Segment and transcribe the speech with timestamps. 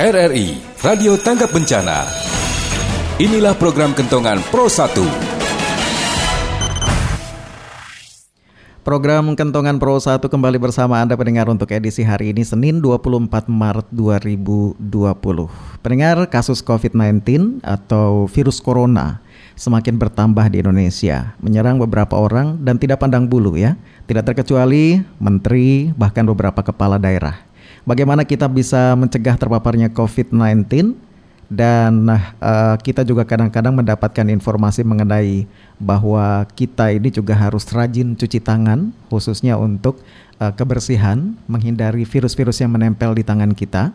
[0.00, 2.08] RRI Radio Tanggap Bencana.
[3.20, 4.88] Inilah program kentongan Pro 1.
[8.80, 13.92] Program Kentongan Pro 1 kembali bersama Anda pendengar untuk edisi hari ini Senin 24 Maret
[13.92, 14.80] 2020.
[15.84, 19.20] Pendengar kasus COVID-19 atau virus corona
[19.60, 23.76] semakin bertambah di Indonesia, menyerang beberapa orang dan tidak pandang bulu ya.
[24.08, 27.51] Tidak terkecuali menteri bahkan beberapa kepala daerah.
[27.82, 30.94] Bagaimana kita bisa mencegah terpaparnya COVID-19
[31.50, 32.06] dan
[32.38, 35.50] uh, kita juga kadang-kadang mendapatkan informasi mengenai
[35.82, 39.98] bahwa kita ini juga harus rajin cuci tangan khususnya untuk
[40.38, 43.90] uh, kebersihan menghindari virus-virus yang menempel di tangan kita.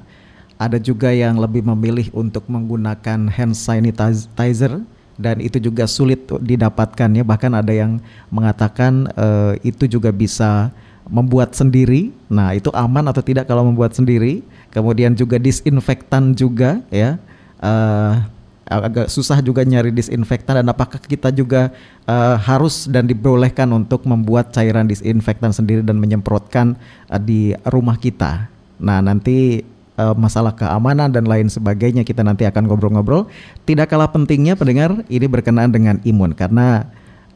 [0.59, 4.83] Ada juga yang lebih memilih untuk menggunakan hand sanitizer
[5.15, 7.23] dan itu juga sulit didapatkan ya.
[7.23, 10.75] Bahkan ada yang mengatakan uh, itu juga bisa
[11.07, 12.11] membuat sendiri.
[12.27, 14.43] Nah, itu aman atau tidak kalau membuat sendiri?
[14.71, 17.17] Kemudian juga disinfektan juga ya.
[17.57, 18.21] Uh,
[18.67, 21.71] agak susah juga nyari disinfektan dan apakah kita juga
[22.03, 26.75] uh, harus dan dibolehkan untuk membuat cairan disinfektan sendiri dan menyemprotkan
[27.07, 28.51] uh, di rumah kita.
[28.77, 29.63] Nah, nanti
[29.97, 33.25] masalah keamanan dan lain sebagainya kita nanti akan ngobrol-ngobrol.
[33.65, 36.85] Tidak kalah pentingnya pendengar ini berkenaan dengan imun karena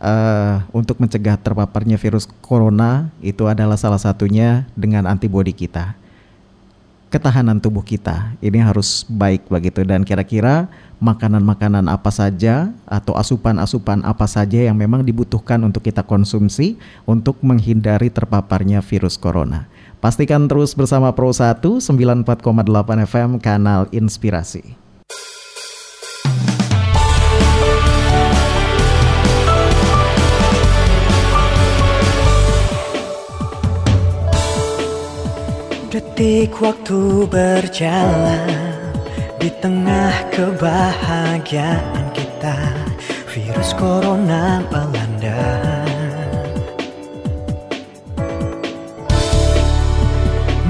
[0.01, 5.93] uh, untuk mencegah terpaparnya virus corona itu adalah salah satunya dengan antibodi kita.
[7.11, 10.71] Ketahanan tubuh kita ini harus baik begitu dan kira-kira
[11.03, 18.07] makanan-makanan apa saja atau asupan-asupan apa saja yang memang dibutuhkan untuk kita konsumsi untuk menghindari
[18.07, 19.67] terpaparnya virus corona.
[19.99, 22.31] Pastikan terus bersama Pro 1 94,8
[23.03, 24.80] FM Kanal Inspirasi.
[35.91, 38.47] Detik waktu berjalan
[39.43, 42.55] di tengah kebahagiaan kita
[43.27, 45.51] Virus corona melanda.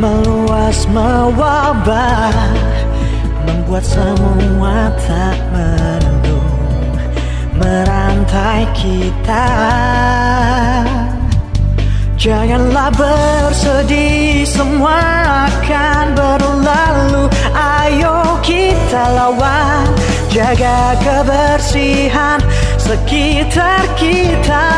[0.02, 2.34] Meluas mewabah
[3.46, 6.42] Membuat semua tak menentu
[7.62, 9.50] Merantai kita
[12.22, 14.94] Janganlah bersedih semua
[15.50, 17.26] akan berlalu.
[17.50, 19.90] Ayo kita lawan
[20.30, 22.38] Jaga kebersihan
[22.78, 24.70] sekitar kita.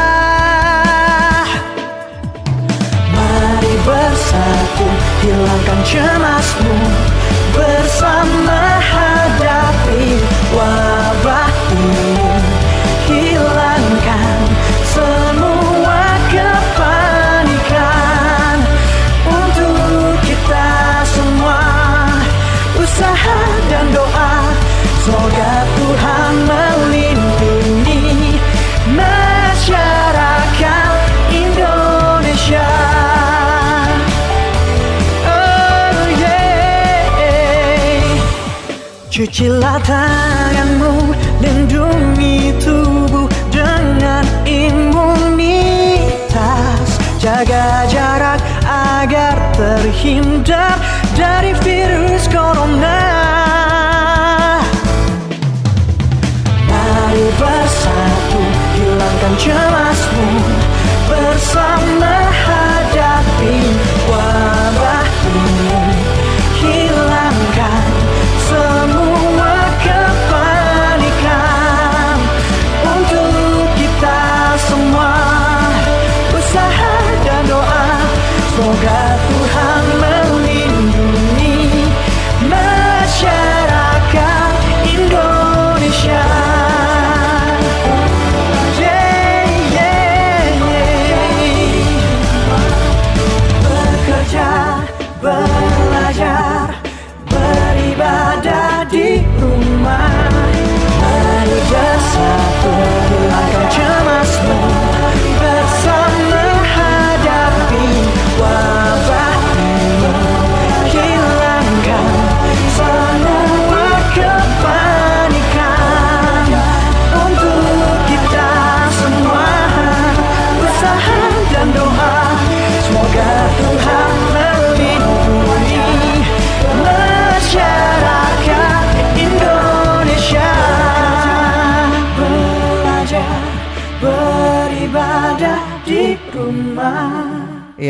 [3.11, 4.87] Mari bersatu
[5.27, 6.79] hilangkan cemasmu.
[7.51, 10.15] Bersama hadapi
[10.55, 12.32] wabah ini
[39.23, 45.39] Cucilah tanganmu Lindungi tubuh dengan imunitas.
[47.23, 50.75] Jaga jarak agar terhindar
[51.15, 52.99] dari virus corona.
[56.67, 58.43] Mari bersatu
[58.75, 60.35] hilangkan cemasmu
[61.07, 62.22] Bersama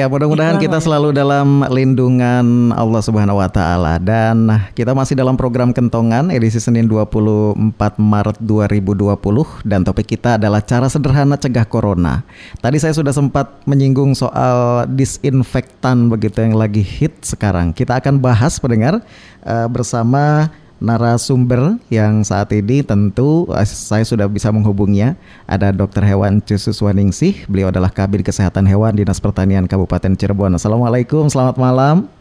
[0.03, 5.71] Iya, mudah-mudahan kita selalu dalam lindungan Allah Subhanahu wa taala dan kita masih dalam program
[5.71, 7.55] Kentongan edisi Senin 24
[7.95, 9.15] Maret 2020
[9.63, 12.19] dan topik kita adalah cara sederhana cegah corona.
[12.59, 17.71] Tadi saya sudah sempat menyinggung soal disinfektan begitu yang lagi hit sekarang.
[17.71, 18.99] Kita akan bahas pendengar
[19.47, 20.51] uh, bersama
[20.83, 25.15] narasumber yang saat ini tentu eh, saya sudah bisa menghubungnya.
[25.47, 26.03] Ada Dr.
[26.03, 27.47] Hewan Cusus Waningsih.
[27.47, 30.59] Beliau adalah Kabin Kesehatan Hewan Dinas Pertanian Kabupaten Cirebon.
[30.59, 32.11] Assalamualaikum, selamat malam.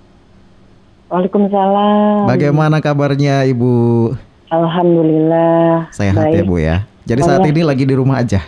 [1.11, 2.31] Waalaikumsalam.
[2.31, 3.75] Bagaimana kabarnya Ibu?
[4.49, 5.93] Alhamdulillah.
[5.93, 6.87] Sehat ya Bu ya.
[7.05, 8.41] Jadi saat ini lagi di rumah aja.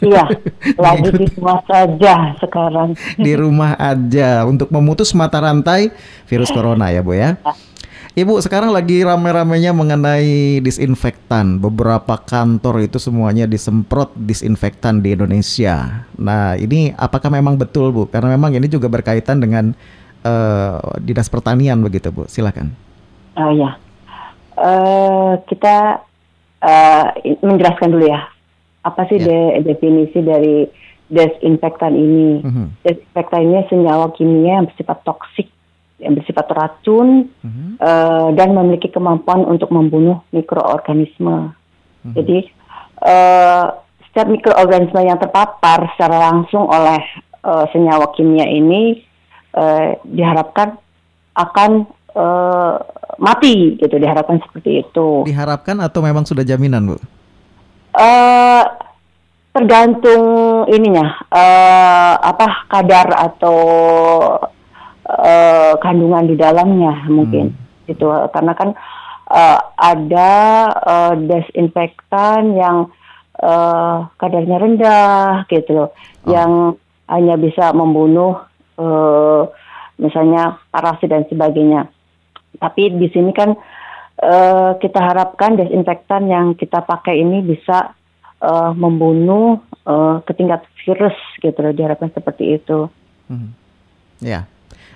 [0.00, 0.28] Iya,
[0.84, 2.92] lagi di rumah saja sekarang.
[3.16, 5.88] di rumah aja untuk memutus mata rantai
[6.28, 7.40] virus corona ya Bu ya.
[8.16, 11.60] Ibu sekarang lagi rame-ramenya mengenai disinfektan.
[11.60, 16.08] Beberapa kantor itu semuanya disemprot disinfektan di Indonesia.
[16.16, 18.08] Nah ini apakah memang betul Bu?
[18.08, 19.76] Karena memang ini juga berkaitan dengan
[20.24, 22.24] uh, dinas pertanian begitu Bu.
[22.24, 22.72] Silakan.
[23.36, 23.76] Oh ya,
[24.64, 26.00] uh, kita
[26.64, 27.04] uh,
[27.44, 28.32] menjelaskan dulu ya.
[28.80, 29.28] Apa sih ya.
[29.28, 30.64] de definisi dari
[31.12, 32.40] desinfektan ini?
[32.40, 32.48] Mhm.
[32.48, 32.68] -huh.
[32.80, 35.52] Desinfektan ini senyawa kimia yang bersifat toksik
[35.96, 37.80] yang bersifat racun uh-huh.
[37.80, 41.52] uh, dan memiliki kemampuan untuk membunuh mikroorganisme.
[41.52, 42.12] Uh-huh.
[42.12, 42.52] Jadi
[43.00, 47.00] uh, setiap mikroorganisme yang terpapar secara langsung oleh
[47.44, 49.00] uh, senyawa kimia ini
[49.56, 50.76] uh, diharapkan
[51.36, 52.80] akan uh,
[53.20, 53.96] mati, gitu.
[53.96, 55.24] Diharapkan seperti itu.
[55.24, 56.96] Diharapkan atau memang sudah jaminan, bu?
[57.96, 58.64] Uh,
[59.56, 60.24] tergantung
[60.68, 63.56] ininya uh, apa kadar atau
[65.06, 67.92] uh, kandungan di dalamnya mungkin hmm.
[67.92, 68.74] itu karena kan
[69.30, 70.32] uh, ada
[70.82, 72.90] uh, desinfektan yang
[73.40, 76.28] uh, kadarnya rendah gitu loh oh.
[76.28, 76.50] yang
[77.06, 78.42] hanya bisa membunuh
[78.76, 79.46] uh,
[79.96, 81.88] misalnya parasit dan sebagainya
[82.58, 83.54] tapi di sini kan
[84.22, 87.92] uh, kita harapkan desinfektan yang kita pakai ini bisa
[88.40, 92.88] uh, membunuh uh, ketingkat virus gitu loh diharapkan seperti itu.
[93.28, 93.52] Hmm.
[94.22, 94.48] Ya,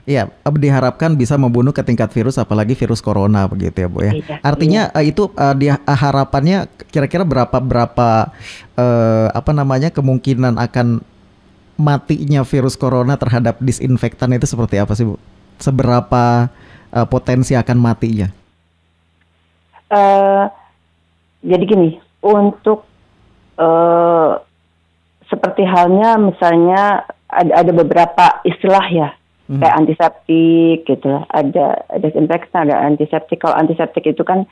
[0.08, 4.12] Iya, diharapkan bisa membunuh ke tingkat virus apalagi virus corona begitu ya, Bu ya.
[4.16, 5.04] Iya, Artinya iya.
[5.04, 8.32] itu uh, dia harapannya kira-kira berapa berapa
[8.80, 11.04] uh, apa namanya kemungkinan akan
[11.76, 15.20] matinya virus corona terhadap disinfektan itu seperti apa sih, Bu?
[15.60, 16.48] Seberapa
[16.96, 18.28] uh, potensi akan matinya?
[19.92, 20.48] Uh,
[21.44, 21.90] jadi gini,
[22.24, 22.88] untuk
[23.60, 24.40] uh,
[25.28, 29.19] seperti halnya misalnya ada, ada beberapa istilah ya
[29.50, 29.58] hmm.
[29.58, 34.46] kayak antiseptik gitu ada desinfektan ada antiseptik kalau antiseptik itu kan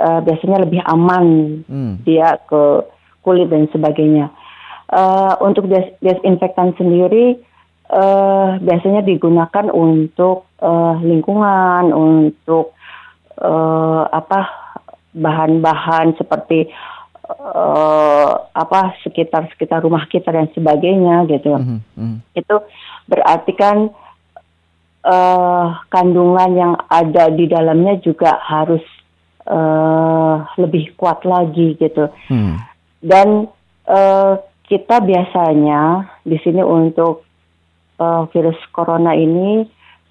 [0.00, 1.92] uh, biasanya lebih aman hmm.
[2.08, 2.88] dia ke
[3.20, 4.32] kulit dan sebagainya
[4.88, 7.36] uh, untuk des desinfektan sendiri
[7.92, 12.72] uh, biasanya digunakan untuk uh, lingkungan untuk
[13.36, 14.48] uh, apa
[15.12, 16.68] bahan-bahan seperti
[17.28, 22.14] uh, apa sekitar sekitar rumah kita dan sebagainya gitu mm -hmm.
[22.36, 22.56] itu
[23.08, 23.92] berarti kan
[25.04, 28.82] uh, kandungan yang ada di dalamnya juga harus
[29.46, 32.10] uh, lebih kuat lagi gitu.
[32.30, 32.58] Hmm.
[32.98, 33.46] Dan
[33.86, 34.32] uh,
[34.66, 37.24] kita biasanya di sini untuk
[38.02, 39.64] uh, virus corona ini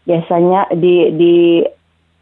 [0.07, 1.35] biasanya di di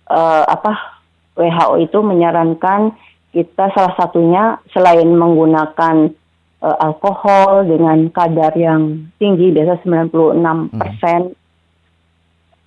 [0.10, 1.00] uh, apa
[1.38, 2.96] WHO itu menyarankan
[3.36, 6.08] kita salah satunya selain menggunakan
[6.64, 11.44] uh, alkohol dengan kadar yang tinggi biasa 96 persen hmm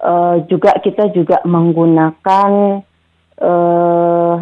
[0.03, 2.51] uh, juga kita juga menggunakan
[3.39, 4.35] uh,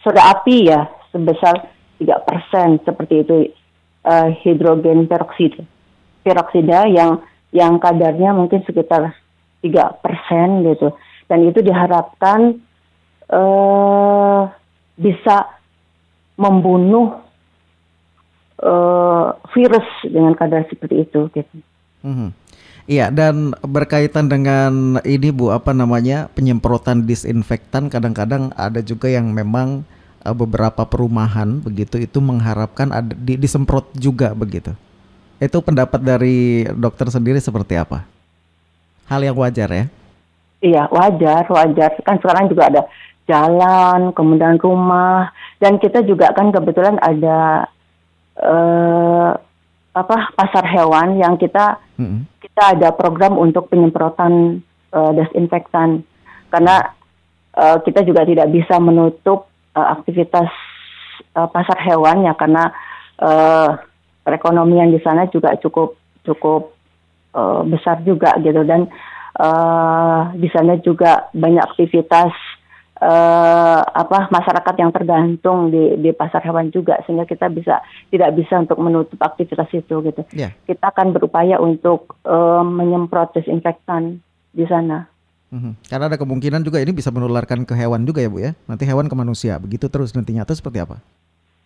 [0.00, 1.70] soda api ya sebesar
[2.00, 3.36] tiga persen seperti itu
[4.04, 5.64] uh, hidrogen peroksida
[6.24, 7.20] peroksida yang
[7.54, 9.14] yang kadarnya mungkin sekitar
[9.62, 10.92] tiga persen gitu
[11.28, 12.60] dan itu diharapkan
[13.32, 14.44] uh,
[14.98, 15.48] bisa
[16.34, 17.14] membunuh
[18.60, 21.56] uh, virus dengan kadar seperti itu gitu.
[22.04, 22.28] Mm -hmm.
[22.84, 29.88] Iya, dan berkaitan dengan ini Bu, apa namanya penyemprotan disinfektan, kadang-kadang ada juga yang memang
[30.20, 34.76] uh, beberapa perumahan begitu itu mengharapkan ada di, disemprot juga begitu.
[35.40, 38.04] Itu pendapat dari dokter sendiri seperti apa?
[39.08, 39.84] Hal yang wajar ya?
[40.60, 41.90] Iya, wajar, wajar.
[42.04, 42.82] Kan sekarang juga ada
[43.24, 47.64] jalan, kemudian rumah, dan kita juga kan kebetulan ada
[48.44, 49.32] uh,
[49.96, 54.62] apa pasar hewan yang kita mm -hmm kita ada program untuk penyemprotan
[54.94, 56.06] uh, desinfektan.
[56.54, 56.86] Karena
[57.58, 60.46] uh, kita juga tidak bisa menutup uh, aktivitas
[61.34, 62.70] uh, pasar hewan ya karena
[63.18, 63.74] uh,
[64.22, 66.78] perekonomian di sana juga cukup cukup
[67.34, 68.62] uh, besar juga gitu.
[68.62, 68.86] Dan
[69.42, 72.30] uh, di sana juga banyak aktivitas
[73.04, 78.64] uh, apa masyarakat yang tergantung di di pasar hewan juga sehingga kita bisa tidak bisa
[78.64, 80.22] untuk menutup aktivitas itu gitu.
[80.32, 80.56] Yeah.
[80.64, 84.24] Kita akan berupaya untuk uh, menyemprot desinfektan
[84.56, 85.04] di sana.
[85.52, 85.86] Mhm.
[85.86, 88.52] Karena ada kemungkinan juga ini bisa menularkan ke hewan juga ya Bu ya.
[88.66, 89.60] Nanti hewan ke manusia.
[89.60, 90.98] Begitu terus nantinya atau seperti apa?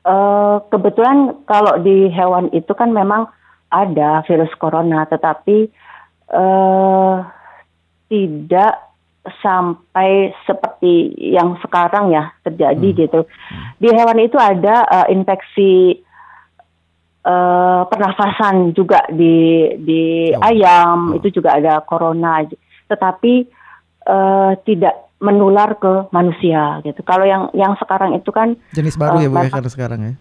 [0.05, 3.29] Uh, kebetulan kalau di hewan itu kan memang
[3.69, 5.69] ada virus corona, tetapi
[6.33, 7.21] uh,
[8.09, 8.88] tidak
[9.43, 12.99] sampai seperti yang sekarang ya terjadi hmm.
[13.05, 13.21] gitu.
[13.79, 16.03] Di hewan itu ada uh, infeksi
[17.25, 20.43] uh, pernafasan juga di di oh.
[20.43, 21.17] ayam, oh.
[21.19, 22.45] itu juga ada corona.
[22.89, 23.35] Tetapi
[24.09, 27.03] uh, tidak menular ke manusia gitu.
[27.03, 30.15] Kalau yang yang sekarang itu kan jenis baru uh, ya Bu ya kalau sekarang ya.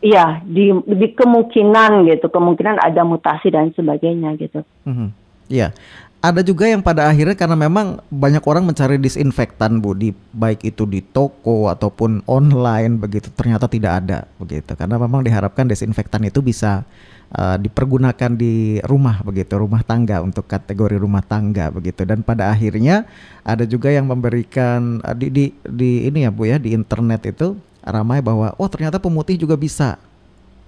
[0.00, 4.64] Iya, di, di kemungkinan gitu, kemungkinan ada mutasi dan sebagainya gitu.
[4.88, 5.08] Mm-hmm.
[5.52, 5.76] Iya,
[6.20, 10.84] ada juga yang pada akhirnya karena memang banyak orang mencari disinfektan bu, di baik itu
[10.84, 16.84] di toko ataupun online begitu, ternyata tidak ada begitu, karena memang diharapkan disinfektan itu bisa
[17.32, 22.04] uh, dipergunakan di rumah begitu, rumah tangga untuk kategori rumah tangga begitu.
[22.04, 23.08] Dan pada akhirnya
[23.40, 27.56] ada juga yang memberikan uh, di, di di ini ya Bu ya di internet itu
[27.80, 29.96] ramai bahwa oh ternyata pemutih juga bisa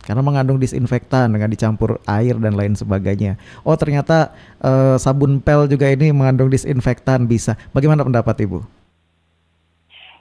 [0.02, 3.38] karena mengandung disinfektan dengan dicampur air dan lain sebagainya.
[3.62, 7.54] Oh ternyata uh, sabun pel juga ini mengandung disinfektan bisa.
[7.70, 8.58] Bagaimana pendapat Ibu?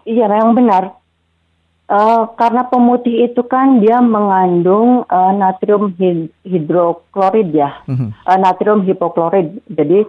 [0.05, 0.83] Iya memang benar.
[1.91, 5.91] Uh, karena pemutih itu kan dia mengandung uh, natrium
[6.47, 8.15] hidroklorid ya, uh-huh.
[8.15, 9.59] uh, natrium hipoklorid.
[9.67, 10.07] Jadi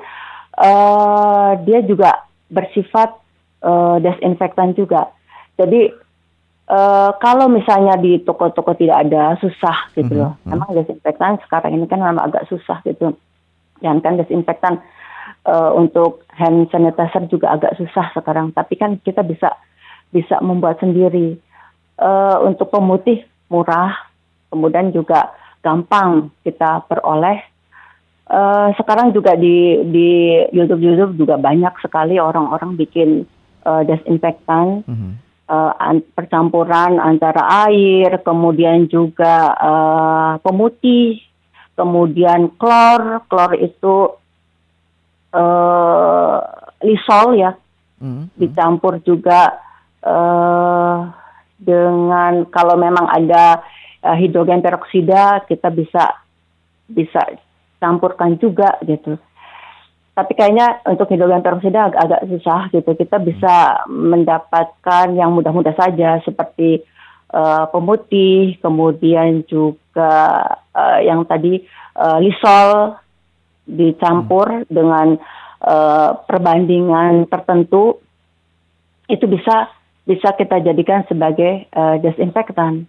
[0.63, 2.23] uh, dia juga
[2.55, 3.19] bersifat
[3.67, 5.11] uh, desinfektan juga.
[5.59, 5.91] Jadi
[6.73, 10.33] uh, kalau misalnya di toko-toko tidak ada susah gitu loh.
[10.43, 10.57] Uh-huh.
[10.57, 13.13] Emang desinfektan sekarang ini kan memang agak susah gitu.
[13.83, 14.81] Dan kan desinfektan
[15.45, 18.57] uh, untuk hand sanitizer juga agak susah sekarang.
[18.57, 19.53] Tapi kan kita bisa
[20.13, 21.37] bisa membuat sendiri
[22.01, 23.93] uh, untuk pemutih murah,
[24.49, 27.41] kemudian juga gampang kita peroleh.
[28.33, 33.29] Uh, sekarang juga di di YouTube YouTube juga banyak sekali orang-orang bikin
[33.67, 35.13] uh, desinfektan, mm-hmm.
[35.53, 41.21] Uh, an- percampuran antara air, kemudian juga uh, pemutih,
[41.77, 44.17] kemudian klor, klor itu
[45.37, 46.41] uh,
[46.81, 47.53] lisol ya,
[48.01, 48.33] mm-hmm.
[48.41, 49.61] dicampur juga.
[50.03, 51.15] Uh,
[51.63, 53.63] dengan kalau memang ada
[54.03, 56.19] uh, hidrogen peroksida kita bisa
[56.91, 57.23] bisa
[57.79, 59.15] campurkan juga gitu.
[60.13, 62.93] Tapi kayaknya untuk hidrogen peroksida agak, agak susah gitu.
[62.93, 66.85] Kita bisa mendapatkan yang mudah-mudah saja seperti
[67.33, 70.45] uh, pemutih, kemudian juga
[70.77, 71.65] uh, yang tadi
[71.97, 73.01] uh, lisol
[73.65, 74.69] dicampur hmm.
[74.69, 75.17] dengan
[75.65, 77.97] uh, perbandingan tertentu
[79.09, 82.85] itu bisa bisa kita jadikan sebagai uh, desinfektan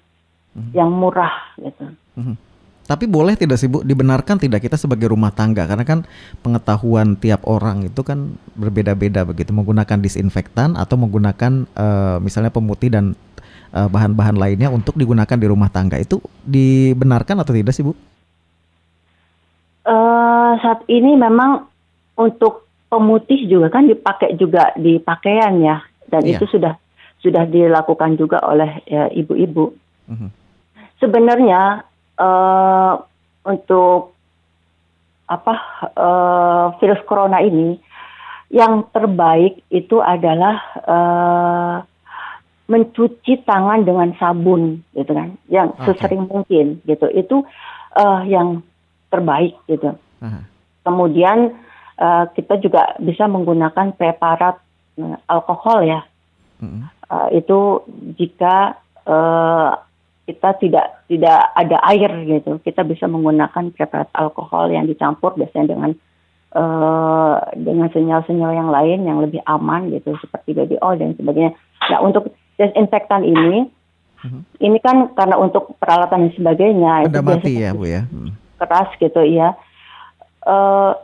[0.58, 0.72] hmm.
[0.76, 1.94] yang murah gitu.
[2.20, 2.36] Hmm.
[2.84, 6.04] Tapi boleh tidak sih Bu dibenarkan tidak kita sebagai rumah tangga karena kan
[6.44, 13.16] pengetahuan tiap orang itu kan berbeda-beda begitu menggunakan disinfektan atau menggunakan uh, misalnya pemutih dan
[13.72, 17.96] eh, bahan-bahan lainnya untuk digunakan di rumah tangga itu dibenarkan atau tidak sih Bu?
[19.88, 21.64] Uh, saat ini memang
[22.20, 25.80] untuk pemutih juga kan dipakai juga di pakaian ya
[26.12, 26.36] dan iya.
[26.36, 26.78] itu sudah
[27.24, 29.72] sudah dilakukan juga oleh ya, ibu-ibu.
[30.12, 30.30] Mm-hmm.
[31.00, 31.88] Sebenarnya
[32.20, 32.94] uh,
[33.44, 34.14] untuk
[35.30, 35.54] apa
[35.96, 37.80] uh, virus corona ini
[38.54, 40.56] yang terbaik itu adalah
[40.86, 41.76] uh,
[42.70, 45.96] mencuci tangan dengan sabun gitu kan yang okay.
[45.96, 47.42] sesering mungkin gitu itu
[47.98, 48.62] uh, yang
[49.10, 50.44] terbaik gitu uh-huh.
[50.86, 51.56] kemudian
[51.98, 54.62] uh, kita juga bisa menggunakan preparat
[55.02, 56.02] uh, alkohol ya
[56.62, 57.86] uh-huh uh, itu
[58.18, 59.72] jika uh,
[60.24, 65.92] kita tidak tidak ada air gitu, kita bisa menggunakan preparat alkohol yang dicampur biasanya dengan
[66.56, 71.52] uh, dengan sinyal-sinyal yang lain yang lebih aman gitu, seperti baby oil dan sebagainya.
[71.92, 73.68] Nah untuk desinfektan ini,
[74.24, 74.42] uh-huh.
[74.64, 78.32] ini kan karena untuk peralatan dan sebagainya ada itu mati ya bu ya, hmm.
[78.64, 79.60] keras gitu ya.
[80.44, 80.96] Uh,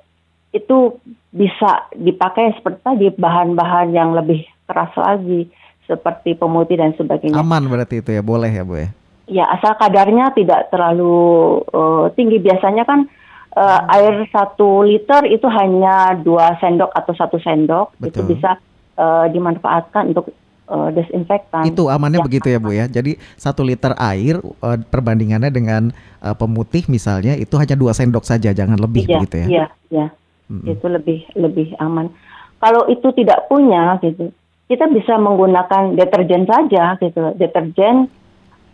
[0.56, 0.96] itu
[1.30, 5.46] bisa dipakai seperti tadi bahan-bahan yang lebih keras lagi
[5.86, 7.38] seperti pemutih dan sebagainya.
[7.38, 8.90] Aman berarti itu ya, boleh ya Bu ya?
[9.30, 12.42] Ya, asal kadarnya tidak terlalu uh, tinggi.
[12.42, 13.06] Biasanya kan
[13.54, 17.94] uh, air satu liter itu hanya dua sendok atau satu sendok.
[18.02, 18.10] Betul.
[18.10, 18.58] Itu bisa
[18.98, 20.34] uh, dimanfaatkan untuk
[20.66, 21.70] uh, desinfektan.
[21.70, 22.86] Itu amannya begitu ya Bu ya.
[22.90, 25.94] Jadi satu liter air uh, perbandingannya dengan
[26.26, 29.48] uh, pemutih misalnya itu hanya dua sendok saja, jangan lebih iya, begitu ya.
[29.48, 30.08] Iya, iya.
[30.50, 30.74] Mm-hmm.
[30.74, 32.10] Itu lebih lebih aman.
[32.60, 34.34] Kalau itu tidak punya gitu,
[34.68, 37.38] kita bisa menggunakan deterjen saja gitu.
[37.38, 38.10] Deterjen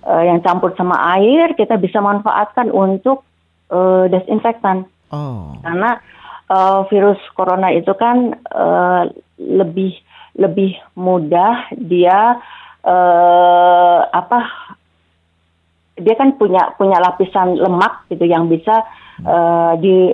[0.05, 3.25] uh, yang campur sama air kita bisa manfaatkan untuk
[3.73, 4.85] uh, desinfektan.
[5.09, 5.57] Oh.
[5.65, 5.99] Karena
[6.49, 9.09] uh, virus corona itu kan uh,
[9.41, 9.97] lebih
[10.35, 12.37] lebih mudah dia
[12.83, 14.39] uh, apa
[15.95, 18.83] dia kan punya punya lapisan lemak gitu yang bisa
[19.23, 20.11] uh, di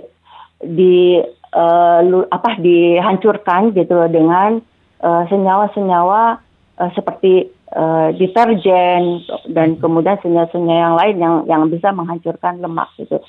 [0.61, 1.17] di
[1.57, 4.61] uh, lu, apa dihancurkan gitu dengan
[5.01, 6.37] senyawa-senyawa
[6.77, 13.19] uh, seperti uh, deterjen dan kemudian senyawa-senyawa yang lain yang yang bisa menghancurkan lemak gitu.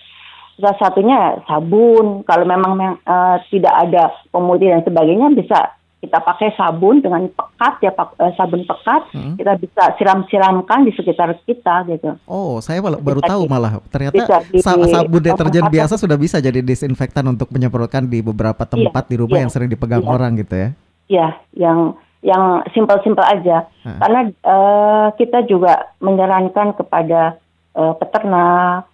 [0.61, 2.23] Salah satunya sabun.
[2.29, 7.95] Kalau memang uh, tidak ada pemutih dan sebagainya bisa kita pakai sabun dengan pekat ya
[7.95, 9.39] pak, uh, sabun pekat hmm.
[9.39, 12.19] kita bisa siram-siramkan di sekitar kita gitu.
[12.27, 17.23] Oh, saya malah, baru tahu malah ternyata di, sabun deterjen biasa sudah bisa jadi disinfektan
[17.31, 20.33] untuk menyemprotkan di beberapa iya, tempat iya, di rumah iya, yang sering dipegang iya, orang
[20.43, 20.69] gitu ya.
[21.07, 21.79] Iya, yang
[22.23, 23.67] yang simpel-simpel aja.
[23.83, 23.99] Hmm.
[23.99, 27.37] Karena uh, kita juga menyarankan kepada
[27.75, 28.87] uh, peternak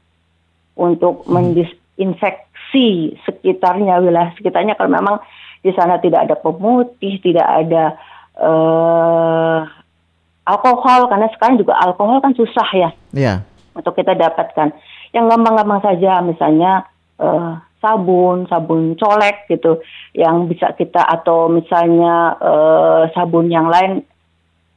[0.75, 1.31] untuk hmm.
[1.37, 5.17] mendisinfeksi sekitarnya wilayah sekitarnya kalau memang
[5.61, 8.01] di sana tidak ada pemutih, tidak ada
[8.41, 9.61] uh,
[10.49, 12.91] alkohol karena sekarang juga alkohol kan susah ya.
[13.13, 13.45] Yeah.
[13.77, 14.73] Untuk kita dapatkan.
[15.13, 19.83] Yang gampang-gampang saja misalnya uh, sabun, sabun colek gitu
[20.15, 24.03] yang bisa kita atau misalnya uh, sabun yang lain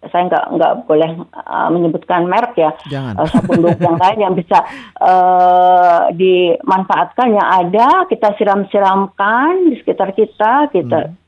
[0.01, 1.11] saya nggak nggak boleh
[1.45, 3.21] uh, menyebutkan merek ya Jangan.
[3.21, 4.57] Uh, sabun bubuk yang lain yang bisa
[4.97, 11.21] uh, dimanfaatkan yang ada kita siram-siramkan di sekitar kita kita hmm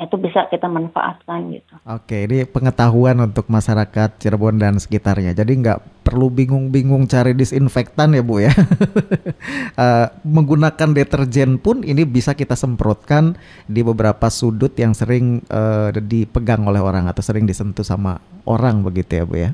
[0.00, 1.74] itu bisa kita manfaatkan gitu.
[1.84, 5.36] Oke, ini pengetahuan untuk masyarakat Cirebon dan sekitarnya.
[5.36, 8.52] Jadi nggak perlu bingung-bingung cari disinfektan ya Bu ya.
[9.76, 13.36] uh, menggunakan deterjen pun ini bisa kita semprotkan
[13.68, 19.20] di beberapa sudut yang sering uh, dipegang oleh orang atau sering disentuh sama orang begitu
[19.20, 19.50] ya Bu ya.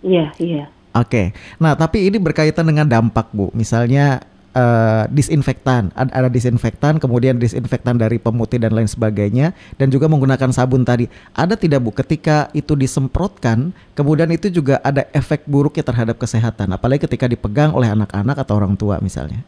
[0.00, 0.64] Iya, iya.
[0.94, 3.52] Oke, nah tapi ini berkaitan dengan dampak Bu.
[3.52, 10.06] Misalnya uh, disinfektan, ada, ada disinfektan, kemudian disinfektan dari pemutih dan lain sebagainya, dan juga
[10.08, 11.10] menggunakan sabun tadi.
[11.34, 17.04] Ada tidak bu, ketika itu disemprotkan, kemudian itu juga ada efek buruknya terhadap kesehatan, apalagi
[17.04, 19.42] ketika dipegang oleh anak-anak atau orang tua misalnya.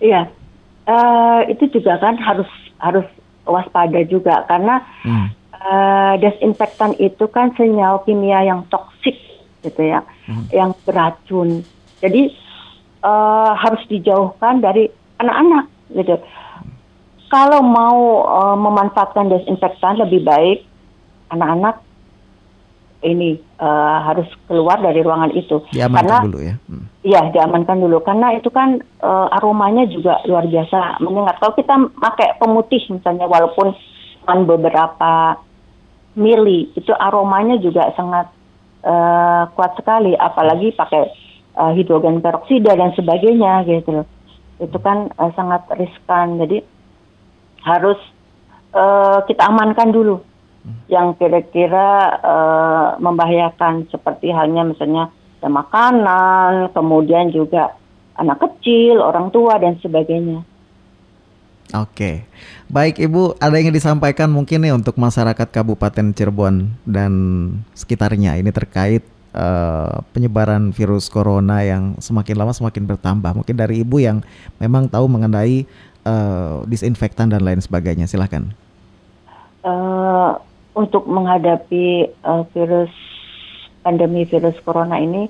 [0.00, 0.32] Iya,
[0.88, 2.48] uh, itu juga kan harus
[2.80, 3.04] harus
[3.44, 5.28] waspada juga karena hmm.
[5.52, 9.20] uh, desinfektan itu kan senyawa kimia yang toksik
[9.60, 10.48] gitu ya, hmm.
[10.48, 11.60] yang beracun.
[12.00, 12.32] Jadi
[13.04, 14.88] uh, harus dijauhkan dari
[15.20, 16.16] anak-anak gitu.
[17.30, 20.66] Kalau mau uh, memanfaatkan desinfektan lebih baik
[21.30, 21.78] anak-anak
[23.00, 26.54] ini uh, harus keluar dari ruangan itu diamankan karena dulu ya.
[26.68, 26.84] Hmm.
[27.00, 31.40] Iya, diamankan dulu karena itu kan uh, aromanya juga luar biasa menyengat.
[31.40, 33.72] Kalau kita pakai pemutih misalnya walaupun
[34.20, 35.40] cuma beberapa
[36.12, 38.28] mili itu aromanya juga sangat
[38.84, 41.08] uh, kuat sekali apalagi pakai
[41.56, 44.04] uh, hidrogen peroksida dan sebagainya gitu.
[44.60, 46.38] Itu kan uh, sangat riskan.
[46.38, 46.62] Jadi
[47.64, 47.98] harus
[48.74, 50.20] uh, kita amankan dulu
[50.92, 55.08] yang kira-kira uh, membahayakan seperti halnya misalnya
[55.40, 57.72] makanan, kemudian juga
[58.20, 60.44] anak kecil, orang tua dan sebagainya.
[61.70, 62.26] Oke,
[62.66, 67.12] baik Ibu, ada yang disampaikan mungkin nih untuk masyarakat Kabupaten Cirebon dan
[67.78, 73.32] sekitarnya ini terkait uh, penyebaran virus corona yang semakin lama semakin bertambah.
[73.42, 74.22] Mungkin dari ibu yang
[74.58, 75.66] memang tahu mengenai
[76.06, 78.06] uh, disinfektan dan lain sebagainya.
[78.06, 78.50] Silahkan.
[79.60, 80.40] Uh,
[80.72, 82.92] untuk menghadapi uh, virus
[83.84, 85.28] pandemi virus corona ini,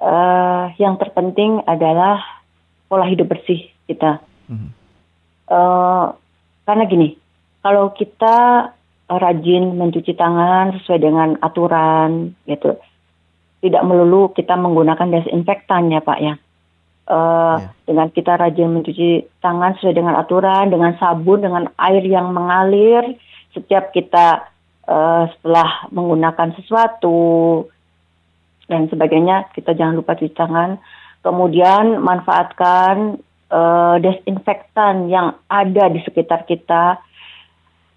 [0.00, 2.20] uh, yang terpenting adalah
[2.88, 4.20] pola hidup bersih kita.
[4.48, 4.70] Hmm.
[5.46, 6.12] Uh,
[6.66, 7.08] karena gini,
[7.62, 8.70] kalau kita
[9.06, 12.74] rajin mencuci tangan sesuai dengan aturan, gitu
[13.60, 16.34] tidak melulu kita menggunakan desinfektan ya Pak ya.
[17.06, 17.70] Uh, yeah.
[17.86, 23.14] Dengan kita rajin mencuci tangan sesuai dengan aturan, dengan sabun, dengan air yang mengalir
[23.54, 24.50] setiap kita
[24.90, 27.64] uh, setelah menggunakan sesuatu
[28.66, 30.82] dan sebagainya kita jangan lupa cuci tangan.
[31.22, 33.18] Kemudian manfaatkan
[33.50, 36.98] uh, desinfektan yang ada di sekitar kita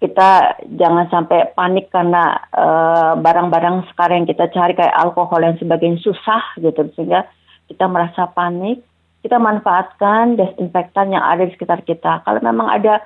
[0.00, 5.60] kita jangan sampai panik karena eh, barang-barang uh, sekarang yang kita cari kayak alkohol dan
[5.60, 7.28] sebagainya susah gitu sehingga
[7.68, 8.80] kita merasa panik
[9.20, 13.04] kita manfaatkan desinfektan yang ada di sekitar kita kalau memang ada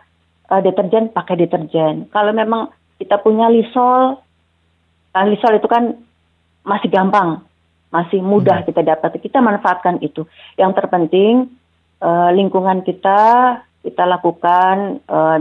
[0.54, 2.70] uh, deterjen pakai deterjen kalau memang
[3.02, 4.22] kita punya lisol
[5.14, 5.94] Lalisol itu kan
[6.66, 7.38] masih gampang,
[7.94, 8.66] masih mudah Hmm.
[8.66, 9.14] kita dapat.
[9.22, 10.26] Kita manfaatkan itu.
[10.58, 11.54] Yang terpenting
[12.02, 13.20] eh, lingkungan kita
[13.86, 15.36] kita lakukan eh,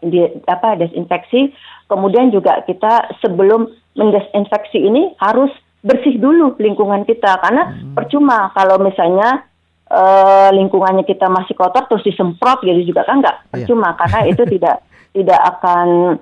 [0.00, 1.50] di- apa desinfeksi.
[1.86, 7.62] Kemudian juga kita sebelum mendesinfeksi ini harus bersih dulu lingkungan kita karena
[7.94, 9.46] percuma kalau misalnya
[9.86, 13.50] eh, lingkungannya kita masih kotor terus disemprot gitu juga kan nggak Iya.
[13.54, 14.82] percuma karena itu tidak
[15.14, 16.18] tidak akan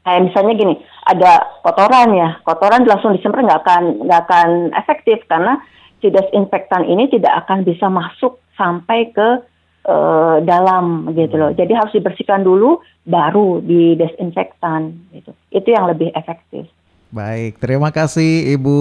[0.00, 4.48] kayak misalnya gini ada kotoran ya kotoran langsung disemprot nggak akan nggak akan
[4.78, 5.58] efektif karena
[5.98, 9.42] si desinfektan ini tidak akan bisa masuk sampai ke
[9.84, 16.10] eh, dalam gitu loh jadi harus dibersihkan dulu baru di desinfektan gitu itu yang lebih
[16.16, 16.66] efektif
[17.14, 18.78] Baik, terima kasih Ibu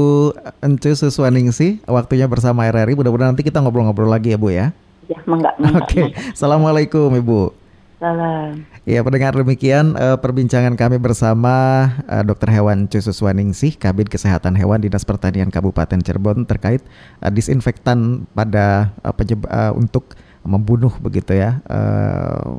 [0.65, 2.97] Encu Suswaningsih waktunya bersama RRI.
[2.97, 4.73] Mudah-mudahan nanti kita ngobrol-ngobrol lagi ya Bu ya.
[5.05, 7.53] ya menggak Oke, Assalamualaikum Ibu.
[8.01, 12.49] salam Ya pendengar demikian eh, perbincangan kami bersama eh, Dr.
[12.49, 16.81] Hewan Cususwaningsih, Kabid Kesehatan Hewan Dinas Pertanian Kabupaten Cirebon terkait
[17.21, 22.51] eh, disinfektan pada eh, penyeb- eh, untuk membunuh begitu ya eh,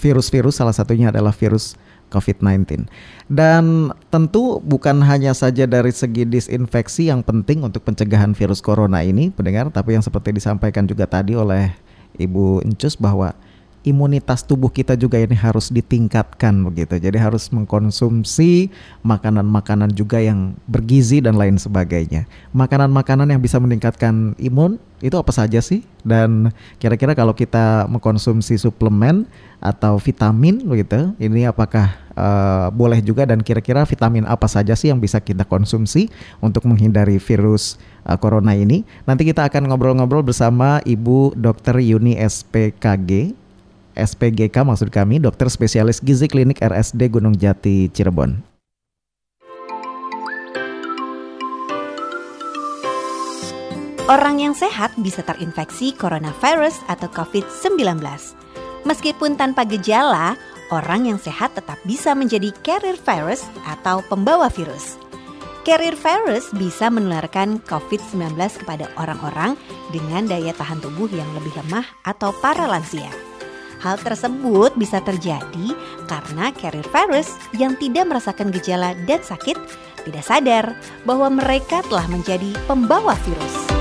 [0.00, 1.76] virus-virus salah satunya adalah virus
[2.10, 2.90] COVID-19.
[3.30, 9.30] Dan tentu bukan hanya saja dari segi disinfeksi yang penting untuk pencegahan virus corona ini,
[9.30, 11.70] pendengar, tapi yang seperti disampaikan juga tadi oleh
[12.18, 13.32] Ibu Encus bahwa
[13.80, 17.00] imunitas tubuh kita juga ini harus ditingkatkan begitu.
[17.00, 18.68] Jadi harus mengkonsumsi
[19.00, 22.28] makanan-makanan juga yang bergizi dan lain sebagainya.
[22.52, 25.80] Makanan-makanan yang bisa meningkatkan imun itu apa saja sih?
[26.04, 29.24] Dan kira-kira kalau kita mengkonsumsi suplemen
[29.64, 35.00] atau vitamin begitu, ini apakah eh, boleh juga dan kira-kira vitamin apa saja sih yang
[35.00, 36.12] bisa kita konsumsi
[36.44, 38.84] untuk menghindari virus eh, corona ini?
[39.08, 41.80] Nanti kita akan ngobrol-ngobrol bersama Ibu Dr.
[41.80, 43.39] Yuni SPKG
[43.94, 48.50] SPGK maksud kami, dokter spesialis gizi klinik RSD Gunung Jati Cirebon.
[54.10, 58.02] Orang yang sehat bisa terinfeksi coronavirus atau COVID-19.
[58.82, 60.34] Meskipun tanpa gejala,
[60.74, 64.98] orang yang sehat tetap bisa menjadi carrier virus atau pembawa virus.
[65.62, 68.34] Carrier virus bisa menularkan COVID-19
[68.66, 69.54] kepada orang-orang
[69.94, 73.29] dengan daya tahan tubuh yang lebih lemah atau para lansia.
[73.80, 75.72] Hal tersebut bisa terjadi
[76.04, 79.56] karena carrier virus yang tidak merasakan gejala dan sakit
[80.04, 80.64] tidak sadar
[81.04, 83.79] bahwa mereka telah menjadi pembawa virus.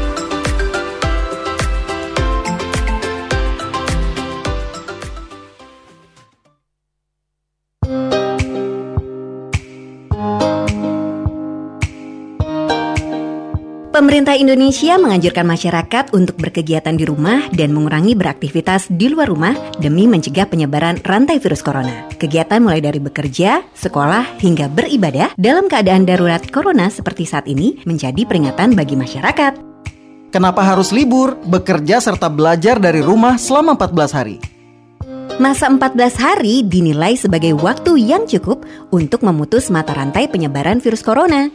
[13.99, 20.07] Pemerintah Indonesia menganjurkan masyarakat untuk berkegiatan di rumah dan mengurangi beraktivitas di luar rumah demi
[20.07, 22.07] mencegah penyebaran rantai virus corona.
[22.15, 28.23] Kegiatan mulai dari bekerja, sekolah, hingga beribadah dalam keadaan darurat corona seperti saat ini menjadi
[28.23, 29.59] peringatan bagi masyarakat.
[30.31, 34.39] Kenapa harus libur, bekerja serta belajar dari rumah selama 14 hari?
[35.43, 38.63] Masa 14 hari dinilai sebagai waktu yang cukup
[38.95, 41.51] untuk memutus mata rantai penyebaran virus corona.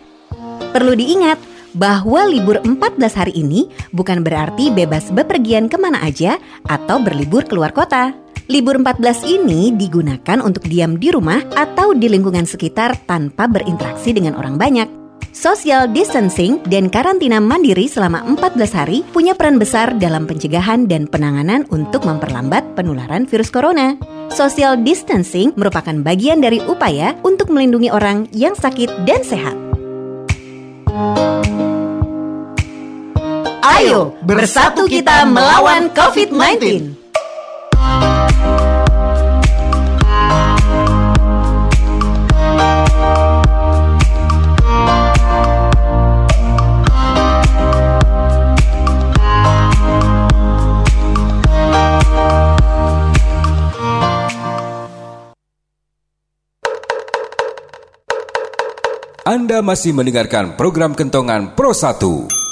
[0.76, 7.02] Perlu diingat bahwa libur 14 hari ini bukan berarti bebas bepergian ke mana aja atau
[7.02, 8.14] berlibur keluar kota.
[8.44, 14.36] Libur 14 ini digunakan untuk diam di rumah atau di lingkungan sekitar tanpa berinteraksi dengan
[14.36, 15.04] orang banyak.
[15.34, 21.66] Social distancing dan karantina mandiri selama 14 hari punya peran besar dalam pencegahan dan penanganan
[21.74, 23.98] untuk memperlambat penularan virus corona.
[24.30, 29.56] Social distancing merupakan bagian dari upaya untuk melindungi orang yang sakit dan sehat.
[33.64, 37.00] Ayo, bersatu kita melawan COVID-19.
[59.24, 62.43] Anda masih mendengarkan program Kentongan Pro 1.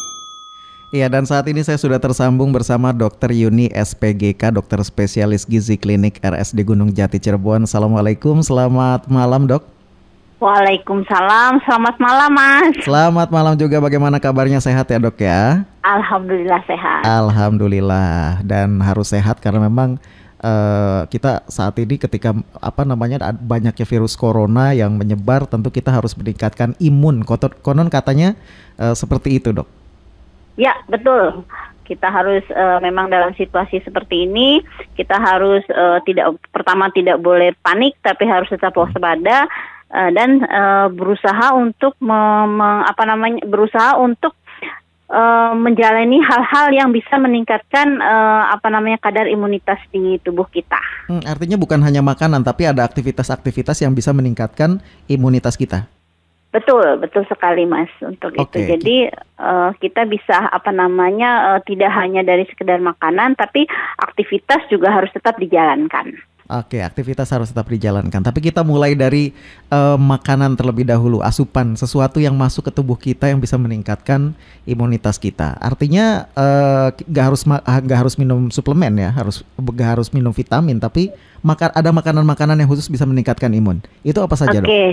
[0.93, 3.33] Iya dan saat ini saya sudah tersambung bersama Dr.
[3.33, 7.65] Yuni SPGK, dokter spesialis gizi klinik RSD Gunung Jati Cirebon.
[7.65, 9.65] Assalamualaikum, selamat malam dok.
[10.37, 12.77] Waalaikumsalam, selamat malam Mas.
[12.85, 13.81] Selamat malam juga.
[13.81, 15.65] Bagaimana kabarnya sehat ya dok ya?
[15.81, 17.09] Alhamdulillah sehat.
[17.09, 19.97] Alhamdulillah dan harus sehat karena memang
[20.45, 26.13] eh, kita saat ini ketika apa namanya banyaknya virus corona yang menyebar, tentu kita harus
[26.21, 27.25] meningkatkan imun.
[27.65, 28.37] Konon katanya
[28.77, 29.81] eh, seperti itu dok.
[30.57, 31.45] Ya betul.
[31.83, 34.63] Kita harus eh, memang dalam situasi seperti ini
[34.97, 39.49] kita harus eh, tidak pertama tidak boleh panik tapi harus tetap waspada.
[39.93, 44.33] uh, dan uh, berusaha untuk me, me, apa namanya berusaha untuk
[45.13, 50.81] uh, menjalani hal-hal yang bisa meningkatkan uh, apa namanya kadar imunitas di tubuh kita.
[51.13, 55.87] Hmm, artinya bukan hanya makanan tapi ada aktivitas-aktivitas yang bisa meningkatkan imunitas kita.
[56.53, 58.45] Betul, betul sekali Mas untuk okay.
[58.45, 58.59] itu.
[58.77, 58.97] Jadi
[59.41, 63.65] uh, kita bisa apa namanya uh, tidak hanya dari sekedar makanan, tapi
[63.97, 66.13] aktivitas juga harus tetap dijalankan.
[66.53, 68.21] Oke, aktivitas harus tetap dijalankan.
[68.21, 69.33] Tapi kita mulai dari
[69.73, 74.37] uh, makanan terlebih dahulu, asupan sesuatu yang masuk ke tubuh kita yang bisa meningkatkan
[74.69, 75.57] imunitas kita.
[75.57, 76.29] Artinya
[77.09, 81.09] nggak uh, harus nggak harus minum suplemen ya, harus nggak harus minum vitamin, tapi
[81.41, 83.81] maka ada makanan-makanan yang khusus bisa meningkatkan imun.
[84.05, 84.69] Itu apa saja Oke.
[84.69, 84.91] Okay.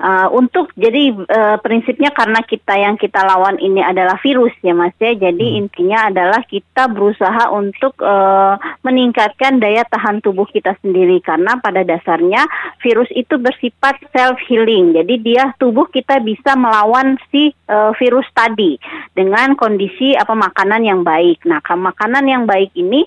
[0.00, 4.96] Uh, untuk jadi uh, prinsipnya karena kita yang kita lawan ini adalah virus ya mas
[4.96, 5.12] ya.
[5.12, 5.58] Jadi hmm.
[5.60, 11.20] intinya adalah kita berusaha untuk uh, meningkatkan daya tahan tubuh kita sendiri.
[11.20, 12.48] Karena pada dasarnya
[12.80, 18.76] virus itu bersifat self healing jadi dia tubuh kita bisa melawan si uh, virus tadi
[19.14, 21.44] dengan kondisi apa makanan yang baik.
[21.44, 23.04] Nah makanan yang baik ini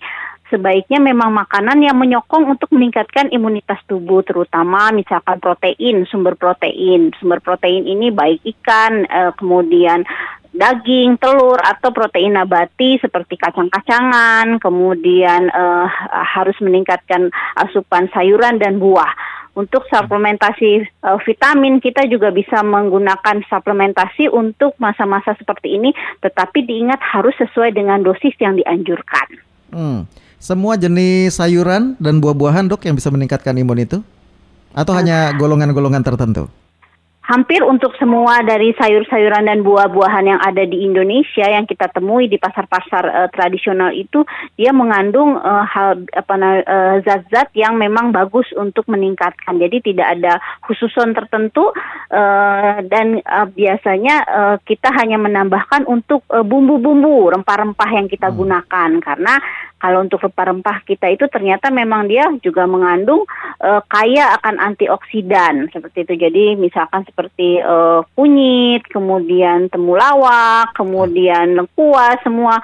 [0.53, 7.09] sebaiknya memang makanan yang menyokong untuk meningkatkan imunitas tubuh terutama misalkan protein, sumber protein.
[7.17, 10.05] Sumber protein ini baik ikan, eh, kemudian
[10.53, 15.87] daging, telur atau protein nabati seperti kacang-kacangan, kemudian eh,
[16.37, 19.41] harus meningkatkan asupan sayuran dan buah.
[19.53, 25.93] Untuk suplementasi uh, vitamin kita juga bisa menggunakan suplementasi untuk masa-masa seperti ini,
[26.25, 29.27] tetapi diingat harus sesuai dengan dosis yang dianjurkan.
[29.69, 30.09] Hmm.
[30.43, 34.03] Semua jenis sayuran dan buah-buahan dok yang bisa meningkatkan imun itu?
[34.75, 36.51] Atau hanya golongan-golongan tertentu?
[37.23, 42.35] Hampir untuk semua dari sayur-sayuran dan buah-buahan yang ada di Indonesia yang kita temui di
[42.35, 44.27] pasar-pasar uh, tradisional itu
[44.59, 49.55] dia mengandung uh, hal apa uh, zat-zat yang memang bagus untuk meningkatkan.
[49.55, 51.71] Jadi tidak ada khususan tertentu
[52.11, 58.35] uh, dan uh, biasanya uh, kita hanya menambahkan untuk bumbu-bumbu, rempah-rempah yang kita hmm.
[58.35, 59.39] gunakan karena
[59.83, 63.27] kalau untuk rempah-rempah kita itu ternyata memang dia juga mengandung
[63.59, 66.13] uh, kaya akan antioksidan seperti itu.
[66.23, 72.57] Jadi misalkan seperti uh, kunyit, kemudian temulawak, kemudian lengkuas, semua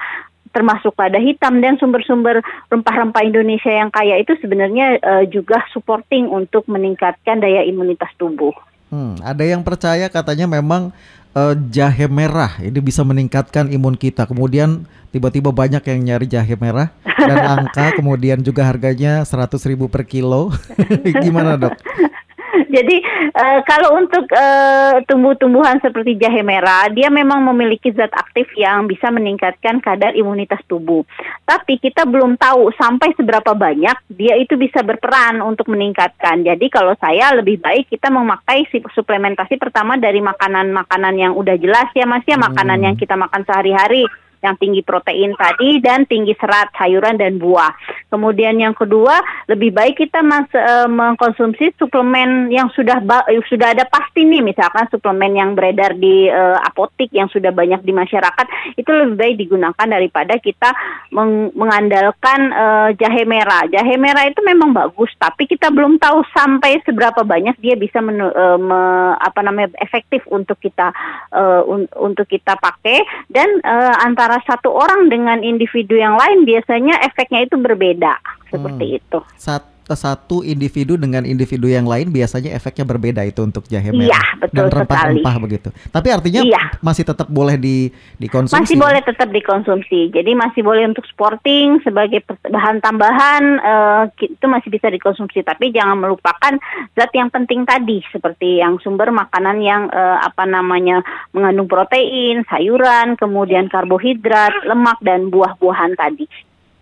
[0.50, 6.66] termasuk lada hitam dan sumber-sumber rempah-rempah Indonesia yang kaya itu sebenarnya uh, juga supporting untuk
[6.66, 8.50] meningkatkan daya imunitas tubuh.
[8.90, 10.90] Hmm, ada yang percaya katanya memang
[11.38, 14.26] uh, jahe merah ini bisa meningkatkan imun kita.
[14.26, 20.02] Kemudian tiba-tiba banyak yang nyari jahe merah dan angka kemudian juga harganya 100 ribu per
[20.02, 20.50] kilo
[21.24, 21.74] gimana dok?
[22.76, 22.96] Jadi
[23.32, 29.08] uh, kalau untuk uh, tumbuh-tumbuhan seperti jahe merah, dia memang memiliki zat aktif yang bisa
[29.08, 31.04] meningkatkan kadar imunitas tubuh.
[31.46, 36.44] Tapi kita belum tahu sampai seberapa banyak dia itu bisa berperan untuk meningkatkan.
[36.44, 42.04] Jadi kalau saya lebih baik kita memakai suplementasi pertama dari makanan-makanan yang udah jelas ya
[42.04, 42.86] Mas ya, makanan hmm.
[42.90, 44.04] yang kita makan sehari-hari
[44.40, 47.72] yang tinggi protein tadi dan tinggi serat sayuran dan buah.
[48.08, 53.00] Kemudian yang kedua, lebih baik kita mas, e, mengkonsumsi suplemen yang sudah
[53.46, 57.92] sudah ada pasti nih, misalkan suplemen yang beredar di e, apotik yang sudah banyak di
[57.92, 60.72] masyarakat itu lebih baik digunakan daripada kita
[61.12, 63.66] meng, mengandalkan e, jahe merah.
[63.68, 68.22] Jahe merah itu memang bagus, tapi kita belum tahu sampai seberapa banyak dia bisa men,
[68.22, 68.80] e, me,
[69.18, 70.94] apa namanya efektif untuk kita
[71.34, 73.74] e, un, untuk kita pakai dan e,
[74.06, 78.14] antara antara satu orang dengan individu yang lain biasanya efeknya itu berbeda
[78.46, 78.98] seperti hmm.
[79.02, 79.18] itu.
[79.34, 84.22] Sat satu individu dengan individu yang lain biasanya efeknya berbeda itu untuk jahe merah iya,
[84.42, 85.68] betul dan rempah-rempah begitu.
[85.90, 86.62] Tapi artinya iya.
[86.82, 88.58] masih tetap boleh di dikonsumsi.
[88.58, 90.10] Masih boleh tetap dikonsumsi.
[90.10, 95.46] Jadi masih boleh untuk sporting sebagai bahan tambahan uh, itu masih bisa dikonsumsi.
[95.46, 96.58] Tapi jangan melupakan
[96.98, 103.14] zat yang penting tadi seperti yang sumber makanan yang uh, apa namanya mengandung protein, sayuran,
[103.14, 106.26] kemudian karbohidrat, lemak dan buah-buahan tadi.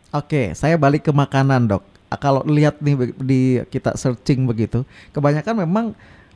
[0.09, 5.87] Oke, saya balik ke makanan, Dok kalau lihat nih di kita searching begitu, kebanyakan memang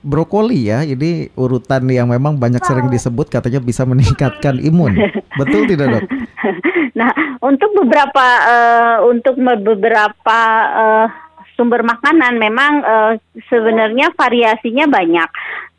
[0.05, 0.85] brokoli ya.
[0.85, 4.99] Ini urutan yang memang banyak sering disebut katanya bisa meningkatkan imun.
[5.41, 6.05] Betul tidak dok?
[6.93, 7.09] Nah
[7.41, 10.41] untuk beberapa uh, untuk beberapa
[10.77, 11.07] uh,
[11.57, 13.13] sumber makanan memang uh,
[13.49, 15.29] sebenarnya variasinya banyak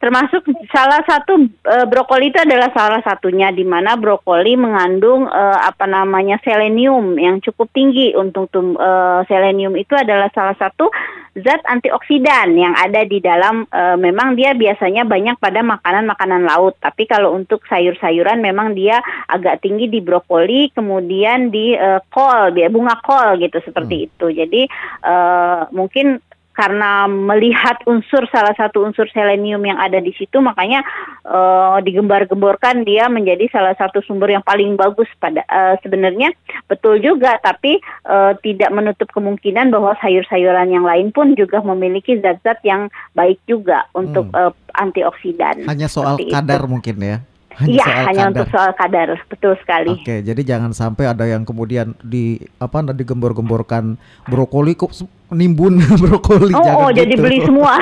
[0.04, 5.88] termasuk salah satu uh, brokoli itu adalah salah satunya di mana brokoli mengandung uh, apa
[5.88, 8.12] namanya selenium yang cukup tinggi.
[8.12, 10.92] Untuk uh, selenium itu adalah salah satu
[11.40, 16.76] zat antioksidan yang ada di dalam uh, memang dia biasanya banyak pada makanan-makanan laut.
[16.84, 19.00] Tapi kalau untuk sayur-sayuran memang dia
[19.32, 24.06] agak tinggi di brokoli kemudian di uh, kol bunga kol gitu seperti hmm.
[24.12, 24.28] itu.
[24.36, 24.62] Jadi
[25.08, 26.20] uh, mungkin
[26.54, 30.86] karena melihat unsur salah satu unsur selenium yang ada di situ makanya
[31.26, 36.30] uh, digembar-gemborkan dia menjadi salah satu sumber yang paling bagus pada uh, sebenarnya
[36.70, 42.62] betul juga tapi uh, tidak menutup kemungkinan bahwa sayur-sayuran yang lain pun juga memiliki zat-zat
[42.62, 42.88] yang
[43.18, 44.38] baik juga untuk hmm.
[44.38, 45.66] uh, antioksidan.
[45.66, 46.70] Hanya soal kadar itu.
[46.70, 47.18] mungkin ya.
[47.62, 48.32] Iya, hanya kadar.
[48.34, 49.94] untuk soal kadar, betul sekali.
[49.94, 53.94] Oke, jadi jangan sampai ada yang kemudian di apa digembor-gemborkan
[54.26, 54.90] brokoli kok
[55.30, 56.50] nimbun brokoli.
[56.50, 57.00] Oh, jangan oh gitu.
[57.06, 57.74] jadi beli semua.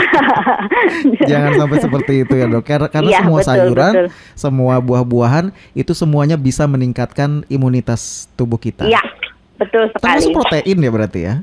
[1.32, 4.08] jangan sampai seperti itu ya dok, karena, karena ya, semua betul, sayuran, betul.
[4.36, 8.84] semua buah-buahan itu semuanya bisa meningkatkan imunitas tubuh kita.
[8.84, 9.02] Iya,
[9.56, 10.04] betul sekali.
[10.04, 11.36] Termasuk protein ya berarti ya.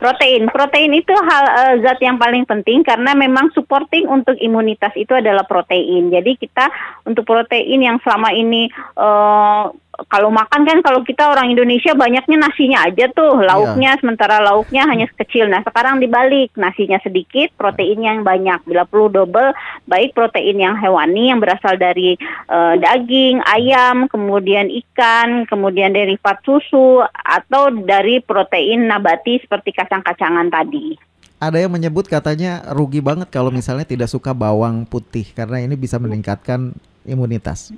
[0.00, 5.12] Protein, protein itu hal uh, zat yang paling penting karena memang supporting untuk imunitas itu
[5.12, 6.08] adalah protein.
[6.08, 6.72] Jadi kita
[7.04, 9.68] untuk protein yang selama ini uh,
[10.08, 14.00] kalau makan kan kalau kita orang Indonesia banyaknya nasinya aja tuh lauknya yeah.
[14.00, 15.50] sementara lauknya hanya sekecil.
[15.50, 18.64] Nah sekarang dibalik nasinya sedikit, proteinnya yang banyak.
[18.64, 19.52] Bila perlu double,
[19.84, 22.16] baik protein yang hewani yang berasal dari
[22.48, 31.10] uh, daging, ayam, kemudian ikan, kemudian derivat susu atau dari protein nabati seperti kacang-kacangan tadi
[31.40, 35.96] ada yang menyebut katanya rugi banget kalau misalnya tidak suka bawang putih karena ini bisa
[35.96, 36.76] meningkatkan
[37.08, 37.72] imunitas.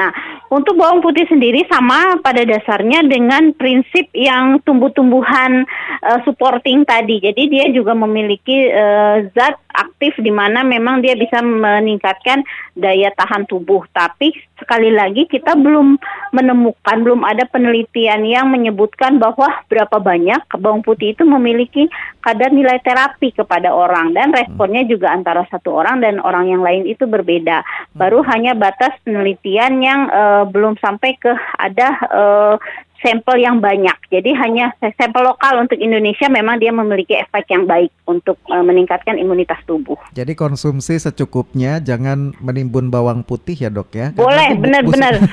[0.00, 0.16] Nah,
[0.48, 5.68] untuk bawang putih sendiri sama pada dasarnya dengan prinsip yang tumbuh-tumbuhan
[6.00, 7.20] uh, supporting tadi.
[7.20, 12.40] Jadi dia juga memiliki uh, zat aktif di mana memang dia bisa meningkatkan
[12.72, 13.84] daya tahan tubuh.
[13.92, 15.96] Tapi sekali lagi kita belum
[16.36, 21.88] menemukan, belum ada penelitian yang menyebutkan bahwa berapa banyak bawang putih itu memiliki
[22.20, 24.12] kadar nilai terapi kepada orang.
[24.12, 27.64] Dan responnya juga antara satu orang dan orang yang lain itu berbeda.
[27.96, 32.54] Baru hanya batas penelitian yang uh, belum sampai ke ada uh,
[33.00, 33.96] sampel yang banyak.
[34.12, 39.16] Jadi hanya sampel lokal untuk Indonesia memang dia memiliki efek yang baik untuk uh, meningkatkan
[39.16, 39.96] imunitas tubuh.
[40.12, 44.12] Jadi konsumsi secukupnya, jangan menimbun bawang putih ya dok ya?
[44.14, 45.18] Boleh, benar-benar.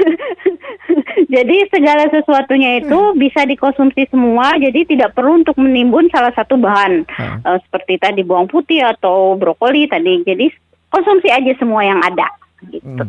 [1.34, 7.04] jadi segala sesuatunya itu bisa dikonsumsi semua, jadi tidak perlu untuk menimbun salah satu bahan
[7.06, 7.38] hmm.
[7.44, 10.24] uh, seperti tadi bawang putih atau brokoli tadi.
[10.24, 10.52] Jadi
[10.90, 12.84] konsumsi aja semua yang ada gitu.
[12.84, 13.08] Hmm.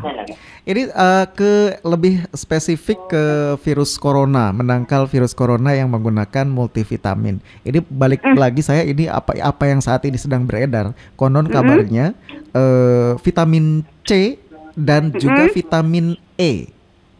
[0.64, 3.24] Ini uh, ke lebih spesifik ke
[3.60, 7.44] virus corona, menangkal virus corona yang menggunakan multivitamin.
[7.68, 8.38] Ini balik hmm.
[8.40, 10.96] lagi saya ini apa apa yang saat ini sedang beredar.
[11.20, 11.54] Konon hmm.
[11.54, 12.06] kabarnya
[12.56, 14.40] uh, vitamin C
[14.78, 15.20] dan hmm.
[15.20, 16.72] juga vitamin E.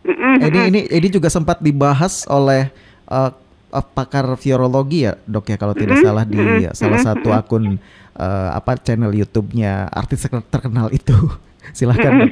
[0.08, 0.40] Hmm.
[0.40, 2.72] Ini ini ini juga sempat dibahas oleh
[3.12, 3.32] uh,
[3.72, 6.06] pakar virologi ya, Dok ya kalau tidak hmm.
[6.08, 6.76] salah di hmm.
[6.76, 7.80] salah satu akun
[8.16, 11.16] uh, apa channel YouTube-nya artis terkenal itu.
[11.78, 12.28] Silahkan.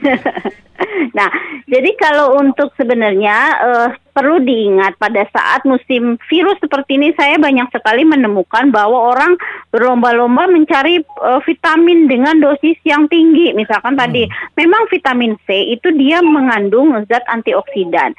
[1.17, 1.29] nah,
[1.69, 7.69] jadi kalau untuk sebenarnya uh, perlu diingat pada saat musim virus seperti ini saya banyak
[7.71, 9.37] sekali menemukan bahwa orang
[9.69, 13.53] berlomba-lomba mencari uh, vitamin dengan dosis yang tinggi.
[13.53, 14.01] Misalkan hmm.
[14.01, 14.23] tadi
[14.57, 18.17] memang vitamin C itu dia mengandung zat antioksidan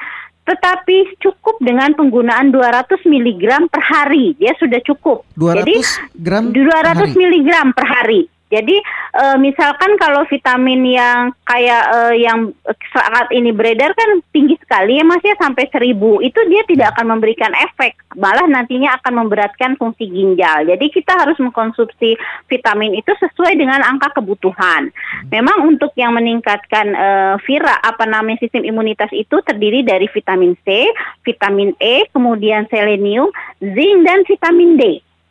[0.51, 5.23] tetapi cukup dengan penggunaan 200 mg per hari dia sudah cukup.
[5.39, 5.77] 200 Jadi,
[6.19, 8.27] gram 200 mg per hari.
[8.51, 8.77] Jadi
[9.15, 12.51] uh, misalkan kalau vitamin yang kayak uh, yang
[12.91, 17.15] saat ini beredar kan tinggi sekali ya Mas ya sampai seribu itu dia tidak akan
[17.15, 20.67] memberikan efek malah nantinya akan memberatkan fungsi ginjal.
[20.67, 22.19] Jadi kita harus mengkonsumsi
[22.51, 24.91] vitamin itu sesuai dengan angka kebutuhan.
[25.31, 30.91] Memang untuk yang meningkatkan uh, vira apa namanya sistem imunitas itu terdiri dari vitamin C,
[31.23, 33.31] vitamin E, kemudian selenium,
[33.63, 34.85] zinc dan vitamin D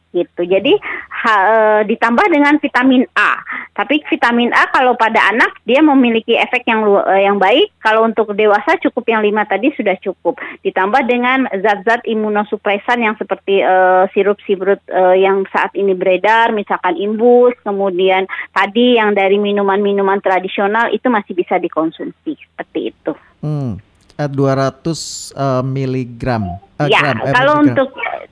[0.10, 0.42] gitu.
[0.46, 0.74] Jadi
[1.10, 1.58] ha, e,
[1.90, 3.42] ditambah dengan vitamin A.
[3.74, 7.74] Tapi vitamin A kalau pada anak dia memiliki efek yang e, yang baik.
[7.80, 10.42] Kalau untuk dewasa cukup yang lima tadi sudah cukup.
[10.66, 13.76] Ditambah dengan zat-zat imunosupresan yang seperti e,
[14.14, 21.08] sirup-sirup e, yang saat ini beredar, misalkan imbus, kemudian tadi yang dari minuman-minuman tradisional itu
[21.08, 23.14] masih bisa dikonsumsi seperti itu.
[23.40, 23.80] Hmm.
[24.28, 26.60] 200 uh, miligram.
[26.76, 27.68] Uh, ya, gram, eh, kalau miligram.
[27.72, 27.90] untuk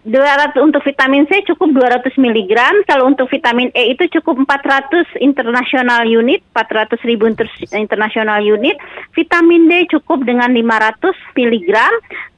[0.07, 2.53] 200 untuk vitamin C cukup 200 mg,
[2.87, 8.79] kalau untuk vitamin E itu cukup 400 internasional unit, 400 ribu inter, internasional unit.
[9.11, 11.71] Vitamin D cukup dengan 500 mg,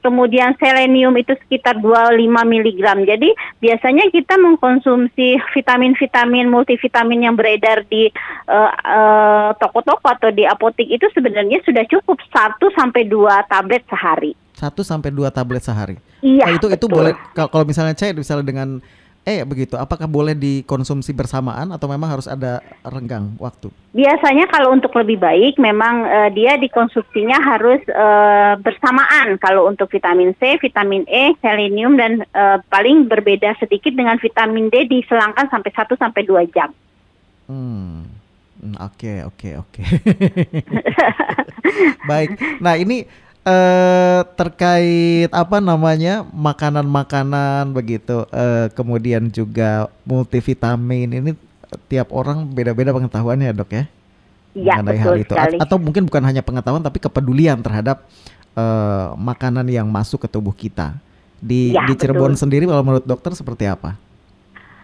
[0.02, 2.82] kemudian selenium itu sekitar 25 mg.
[3.06, 3.30] Jadi
[3.62, 8.10] biasanya kita mengkonsumsi vitamin-vitamin multivitamin yang beredar di
[8.50, 14.34] uh, uh, toko-toko atau di apotek itu sebenarnya sudah cukup 1 sampai 2 tablet sehari.
[14.60, 15.96] Satu sampai dua tablet sehari.
[16.20, 16.44] Iya.
[16.44, 16.76] Nah, itu betul.
[16.76, 18.84] itu boleh kalau misalnya cair misalnya dengan
[19.20, 19.76] E begitu.
[19.76, 23.68] Apakah boleh dikonsumsi bersamaan atau memang harus ada renggang waktu?
[23.92, 30.32] Biasanya kalau untuk lebih baik memang uh, dia dikonsumsinya harus uh, bersamaan kalau untuk vitamin
[30.40, 36.00] C, vitamin E, selenium dan uh, paling berbeda sedikit dengan vitamin D diselangkan sampai 1
[36.00, 36.72] sampai 2 jam.
[37.44, 38.08] Hmm.
[38.56, 39.82] hmm oke, oke, oke.
[42.10, 42.40] Baik.
[42.64, 43.04] Nah, ini
[43.50, 51.30] eh terkait apa namanya makanan-makanan begitu eh, kemudian juga multivitamin ini
[51.90, 53.84] tiap orang beda-beda pengetahuannya dok ya
[54.50, 55.56] Iya betul hal itu sekali.
[55.62, 58.06] atau mungkin bukan hanya pengetahuan tapi kepedulian terhadap
[58.54, 60.94] eh, makanan yang masuk ke tubuh kita
[61.40, 62.42] di ya, di Cirebon betul.
[62.46, 63.96] sendiri kalau menurut dokter seperti apa?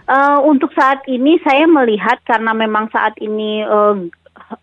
[0.07, 3.99] Uh, untuk saat ini saya melihat karena memang saat ini uh,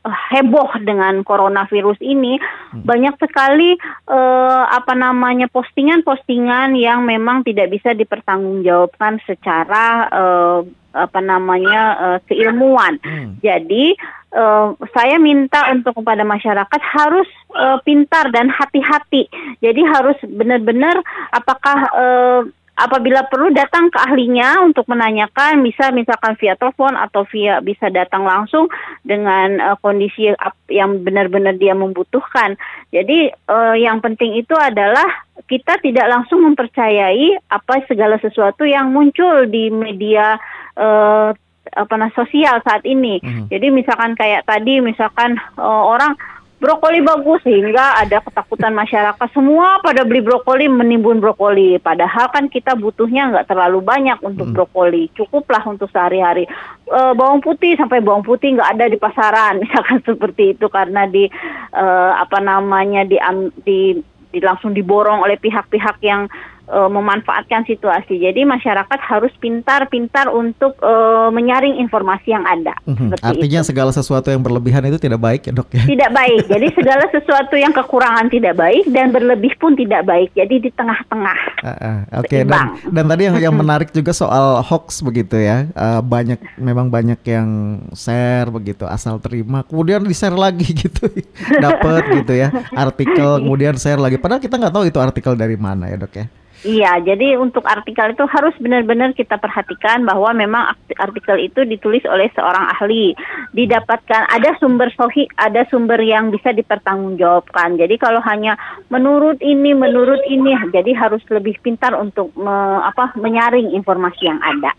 [0.04, 2.88] heboh dengan coronavirus ini hmm.
[2.88, 3.76] banyak sekali
[4.08, 10.60] uh, apa namanya postingan-postingan yang memang tidak bisa dipertanggungjawabkan secara uh,
[10.94, 13.02] apa namanya uh, keilmuan.
[13.02, 13.42] Hmm.
[13.42, 13.98] Jadi
[14.38, 17.28] uh, saya minta untuk kepada masyarakat harus
[17.58, 19.28] uh, pintar dan hati-hati.
[19.60, 21.02] Jadi harus benar-benar
[21.34, 22.42] apakah uh,
[22.74, 28.26] apabila perlu datang ke ahlinya untuk menanyakan bisa misalkan via telepon atau via bisa datang
[28.26, 28.66] langsung
[29.06, 30.34] dengan uh, kondisi
[30.74, 32.58] yang benar-benar dia membutuhkan.
[32.90, 35.06] Jadi uh, yang penting itu adalah
[35.46, 40.42] kita tidak langsung mempercayai apa segala sesuatu yang muncul di media
[40.78, 41.30] uh,
[41.74, 43.22] apa nah sosial saat ini.
[43.22, 43.46] Mm -hmm.
[43.54, 46.18] Jadi misalkan kayak tadi misalkan uh, orang
[46.64, 49.28] brokoli bagus sehingga ada ketakutan masyarakat.
[49.36, 51.76] Semua pada beli brokoli menimbun brokoli.
[51.84, 54.56] Padahal kan kita butuhnya nggak terlalu banyak untuk hmm.
[54.56, 55.12] brokoli.
[55.12, 56.48] Cukuplah untuk sehari-hari.
[56.88, 59.60] E, bawang putih sampai bawang putih nggak ada di pasaran.
[59.68, 61.28] Misalkan seperti itu karena di
[61.76, 61.86] e,
[62.16, 63.20] apa namanya di,
[63.68, 64.00] di
[64.34, 66.26] di langsung diborong oleh pihak-pihak yang
[66.70, 68.20] uh, memanfaatkan situasi.
[68.22, 72.76] Jadi masyarakat harus pintar-pintar untuk uh, menyaring informasi yang ada.
[72.88, 73.20] Mm-hmm.
[73.24, 73.70] Artinya itu.
[73.74, 75.84] segala sesuatu yang berlebihan itu tidak baik ya dok ya?
[75.84, 76.44] Tidak baik.
[76.48, 80.32] Jadi segala sesuatu yang kekurangan tidak baik dan berlebih pun tidak baik.
[80.36, 81.40] Jadi di tengah-tengah.
[81.64, 82.32] Uh, uh, Oke.
[82.32, 82.42] Okay.
[82.48, 85.68] Dan, dan tadi yang yang menarik juga soal hoax begitu ya.
[85.76, 87.48] Uh, banyak memang banyak yang
[87.96, 91.10] share begitu asal terima kemudian di share lagi gitu
[91.58, 95.90] dapat gitu ya artikel kemudian share lagi padahal kita nggak tahu itu artikel dari mana
[95.90, 96.26] ya dok ya
[96.64, 102.32] Iya, jadi untuk artikel itu harus benar-benar kita perhatikan bahwa memang artikel itu ditulis oleh
[102.32, 103.12] seorang ahli,
[103.52, 107.76] didapatkan ada sumber sohi, ada sumber yang bisa dipertanggungjawabkan.
[107.76, 108.56] Jadi kalau hanya
[108.88, 114.72] menurut ini, menurut ini, jadi harus lebih pintar untuk me, apa menyaring informasi yang ada.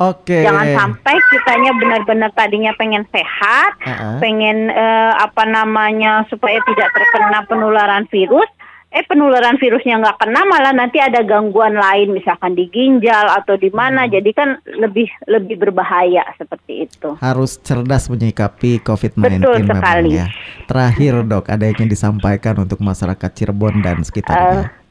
[0.00, 0.32] Oke.
[0.32, 0.42] Okay.
[0.48, 4.16] Jangan sampai kitanya benar-benar tadinya pengen sehat, uh -uh.
[4.16, 8.48] pengen uh, apa namanya supaya tidak terkena penularan virus,
[8.92, 13.72] eh penularan virusnya nggak kena malah nanti ada gangguan lain misalkan di ginjal atau di
[13.72, 14.04] mana.
[14.04, 14.12] Hmm.
[14.12, 17.16] jadi kan lebih lebih berbahaya seperti itu.
[17.18, 20.10] Harus cerdas menyikapi COVID-19 betul sekali.
[20.20, 20.28] ya.
[20.68, 24.68] Terakhir dok ada yang ingin disampaikan untuk masyarakat Cirebon dan sekitarnya?
[24.68, 24.82] Uh,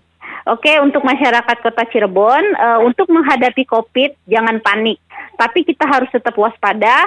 [0.49, 4.97] Oke, okay, untuk masyarakat Kota Cirebon, uh, untuk menghadapi COVID, jangan panik.
[5.38, 7.06] Tapi kita harus tetap waspada,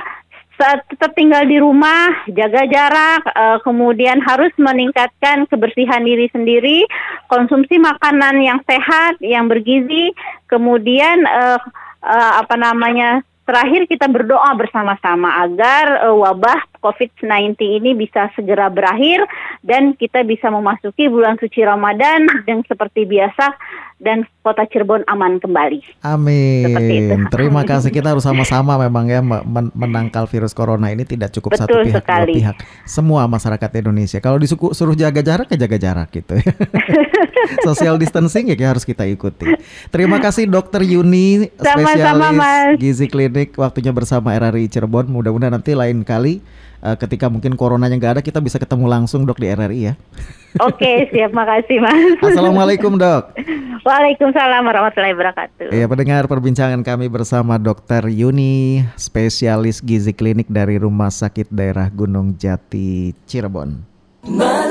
[0.54, 6.86] saat tetap tinggal di rumah, jaga jarak, uh, kemudian harus meningkatkan kebersihan diri sendiri,
[7.26, 10.14] konsumsi makanan yang sehat, yang bergizi,
[10.46, 11.58] kemudian uh,
[12.02, 19.20] uh, apa namanya terakhir kita berdoa bersama-sama agar wabah COVID-19 ini bisa segera berakhir
[19.60, 23.52] dan kita bisa memasuki bulan suci Ramadan dan seperti biasa
[24.04, 26.04] dan kota Cirebon aman kembali.
[26.04, 27.24] Amin.
[27.32, 31.64] Terima kasih kita harus sama-sama memang ya men menangkal virus corona ini tidak cukup Betul
[31.64, 32.32] satu pihak sekali.
[32.36, 32.56] dua pihak.
[32.84, 34.20] Semua masyarakat Indonesia.
[34.20, 36.52] Kalau disuruh jaga jarak ya jaga jarak gitu ya.
[37.66, 39.48] Social distancing ya harus kita ikuti.
[39.88, 45.08] Terima kasih Dokter Yuni spesialis gizi klinik waktunya bersama RRI Cirebon.
[45.08, 46.44] Mudah-mudahan nanti lain kali
[46.84, 49.94] uh, ketika mungkin coronanya nggak ada kita bisa ketemu langsung dok di RRI ya.
[50.62, 52.20] Oke, siap makasih Mas.
[52.22, 53.34] Assalamualaikum dok.
[53.82, 55.72] Waalaikumsalam warahmatullahi wabarakatuh.
[55.74, 58.06] Ya, pendengar perbincangan kami bersama Dr.
[58.12, 63.82] Yuni, spesialis gizi klinik dari Rumah Sakit Daerah Gunung Jati, Cirebon.
[64.24, 64.63] Melayang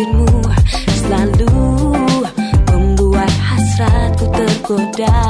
[0.00, 0.40] hadirmu
[0.96, 1.60] selalu
[2.72, 5.20] membuat hasratku tergoda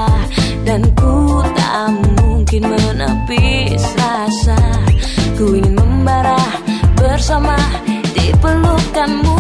[0.63, 1.91] dan ku tak
[2.23, 4.63] mungkin menepis rasa.
[5.35, 6.39] Ku ingin membara
[6.95, 7.59] bersama
[8.15, 9.39] di pelukanmu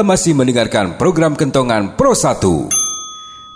[0.00, 2.40] Masih mendengarkan program Kentongan Pro 1.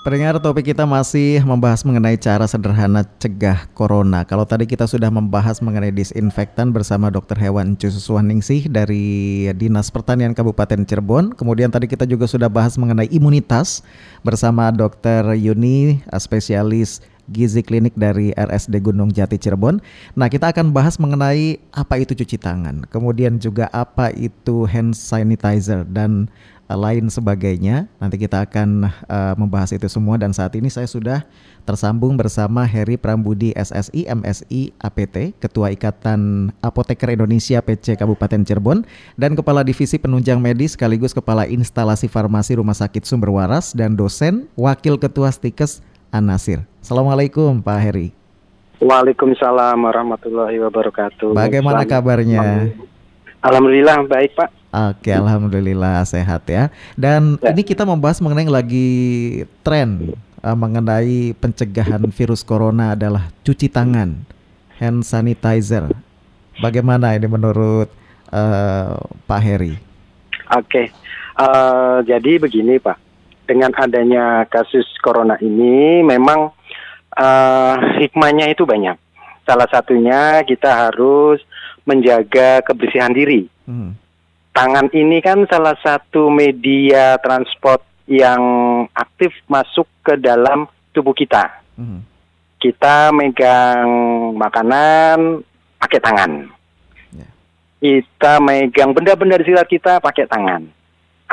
[0.04, 4.28] Pendengar topik kita masih membahas mengenai cara sederhana cegah corona.
[4.28, 7.40] Kalau tadi kita sudah membahas mengenai disinfektan bersama Dr.
[7.40, 11.32] Hewan Cususuaningsih dari Dinas Pertanian Kabupaten Cirebon.
[11.32, 13.80] Kemudian tadi kita juga sudah bahas mengenai imunitas
[14.20, 15.32] bersama Dr.
[15.32, 17.00] Yuni, spesialis
[17.30, 19.80] gizi klinik dari RSD Gunung Jati Cirebon.
[20.18, 25.84] Nah, kita akan bahas mengenai apa itu cuci tangan, kemudian juga apa itu hand sanitizer
[25.88, 26.28] dan
[26.68, 27.88] uh, lain sebagainya.
[28.00, 31.24] Nanti kita akan uh, membahas itu semua dan saat ini saya sudah
[31.64, 38.84] tersambung bersama Heri Prambudi SSI MSI APT, Ketua Ikatan Apoteker Indonesia PC Kabupaten Cirebon
[39.16, 44.44] dan Kepala Divisi Penunjang Medis sekaligus Kepala Instalasi Farmasi Rumah Sakit Sumber Waras dan dosen
[44.60, 45.80] Wakil Ketua Stikes
[46.14, 46.62] Anasir.
[46.78, 48.14] Assalamualaikum Pak Heri.
[48.78, 51.34] Waalaikumsalam warahmatullahi wabarakatuh.
[51.34, 52.42] Bagaimana Selamat kabarnya?
[53.42, 54.50] Alhamdulillah baik Pak.
[54.94, 56.70] Oke, alhamdulillah sehat ya.
[56.94, 57.50] Dan Ya.
[57.50, 58.90] ini kita membahas mengenai lagi
[59.66, 64.22] tren uh, mengenai pencegahan virus corona adalah cuci tangan,
[64.78, 65.90] hand sanitizer.
[66.62, 67.90] Bagaimana ini menurut
[68.30, 69.74] uh, Pak Heri?
[70.54, 70.94] Oke,
[71.34, 72.94] Eh, jadi begini Pak,
[73.44, 76.52] dengan adanya kasus corona ini memang
[77.16, 78.96] eh, hikmahnya itu banyak.
[79.44, 81.44] Salah satunya kita harus
[81.84, 83.44] menjaga kebersihan diri.
[83.68, 83.92] Hmm.
[84.54, 88.40] Tangan ini kan salah satu media transport yang
[88.96, 91.60] aktif masuk ke dalam tubuh kita.
[91.76, 92.04] Hmm.
[92.56, 93.88] Kita megang
[94.40, 95.44] makanan
[95.76, 96.32] pakai tangan.
[97.12, 97.28] Ya.
[97.82, 100.62] Kita megang benda-benda di sekitar kita pakai tangan.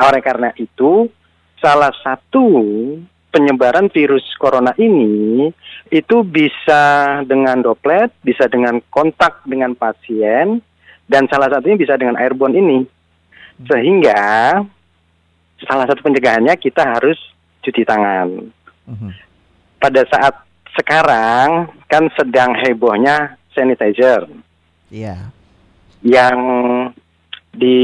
[0.02, 1.08] Oleh karena itu,
[1.62, 2.44] salah satu
[3.32, 5.48] penyebaran virus corona ini
[5.88, 10.60] itu bisa dengan droplet, bisa dengan kontak dengan pasien,
[11.08, 12.78] dan salah satunya bisa dengan airborne ini.
[13.62, 14.58] Sehingga
[15.64, 17.16] salah satu pencegahannya kita harus
[17.62, 18.50] cuci tangan.
[18.90, 19.10] Mhm.
[19.78, 20.34] Pada saat
[20.74, 24.24] sekarang kan sedang hebohnya sanitizer
[24.88, 25.28] Iya.
[26.00, 26.36] yang
[27.52, 27.78] di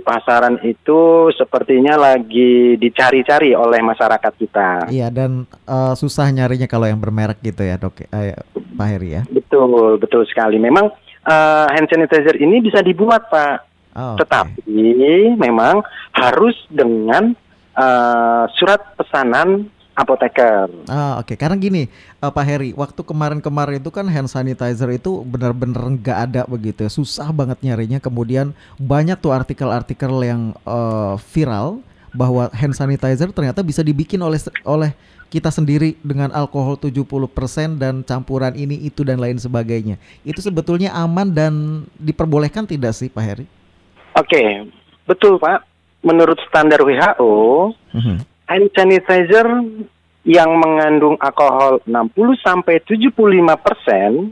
[0.00, 4.88] pasaran itu sepertinya lagi dicari-cari oleh masyarakat kita.
[4.88, 9.22] Iya dan eh, susah nyarinya kalau yang bermerek gitu ya dok, eh, Pak Heri ya.
[9.28, 10.56] Betul, betul sekali.
[10.56, 10.88] Memang
[11.28, 13.56] eh, hand sanitizer ini bisa dibuat, Pak.
[13.92, 14.16] Oh.
[14.16, 15.84] Tetapi memang
[16.16, 17.36] harus dengan
[17.76, 20.68] eh, surat pesanan apoteker.
[20.88, 25.84] Ah oke karena gini eh, Pak Heri waktu kemarin-kemarin itu kan hand sanitizer itu benar-benar
[25.84, 26.90] nggak ada begitu ya.
[26.90, 33.80] susah banget nyarinya kemudian banyak tuh artikel-artikel yang eh, viral bahwa hand sanitizer ternyata bisa
[33.80, 34.92] dibikin oleh oleh
[35.32, 39.96] kita sendiri dengan alkohol 70% dan campuran ini itu dan lain sebagainya.
[40.28, 41.52] Itu sebetulnya aman dan
[41.96, 43.48] diperbolehkan tidak sih Pak Heri?
[44.12, 44.68] Oke,
[45.08, 45.64] betul Pak.
[46.04, 47.72] Menurut standar WHO,
[48.46, 49.46] hand sanitizer
[50.22, 53.10] yang mengandung alkohol 60 sampai 75
[53.58, 54.30] persen,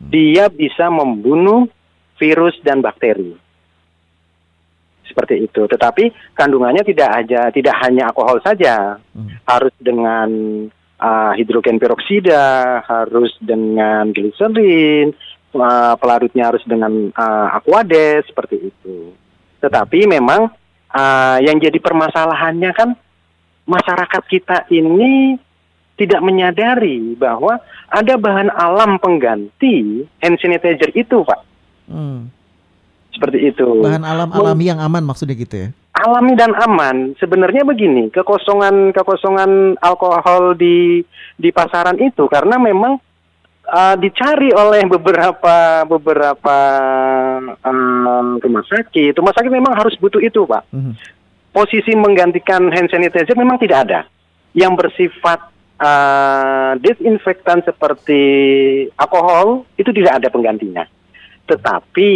[0.00, 1.70] dia bisa membunuh
[2.18, 3.38] virus dan bakteri.
[5.06, 5.66] Seperti itu.
[5.66, 8.98] Tetapi kandungannya tidak aja tidak hanya alkohol saja,
[9.46, 10.30] harus dengan
[10.98, 15.14] uh, hidrogen peroksida, harus dengan gliserin,
[15.54, 19.14] uh, pelarutnya harus dengan uh, aquades seperti itu.
[19.58, 20.50] Tetapi memang
[20.94, 22.90] uh, yang jadi permasalahannya kan
[23.70, 25.38] masyarakat kita ini
[25.94, 27.60] tidak menyadari bahwa
[27.92, 31.40] ada bahan alam pengganti hand sanitizer itu, Pak.
[31.86, 32.32] Hmm.
[33.12, 33.84] Seperti itu.
[33.84, 35.68] Bahan alam alami yang aman maksudnya gitu ya?
[35.92, 37.12] Alami dan aman.
[37.20, 41.04] Sebenarnya begini, kekosongan kekosongan alkohol di
[41.36, 42.96] di pasaran itu karena memang
[43.68, 46.56] uh, dicari oleh beberapa beberapa
[47.60, 49.12] um, rumah sakit.
[49.12, 50.64] Rumah sakit memang harus butuh itu, Pak.
[50.72, 51.19] Mhm.
[51.50, 54.00] Posisi menggantikan hand sanitizer memang tidak ada.
[54.54, 55.50] Yang bersifat
[55.82, 58.22] uh, disinfektan seperti
[58.94, 60.86] alkohol itu tidak ada penggantinya.
[61.50, 62.12] Tetapi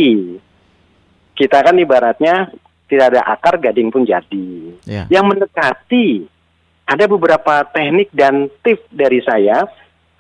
[1.35, 2.55] kita kan ibaratnya
[2.87, 4.49] tidak ada akar gading pun jadi.
[4.87, 5.11] Ya.
[5.11, 6.31] Yang mendekati
[6.85, 9.67] ada beberapa teknik dan tips dari saya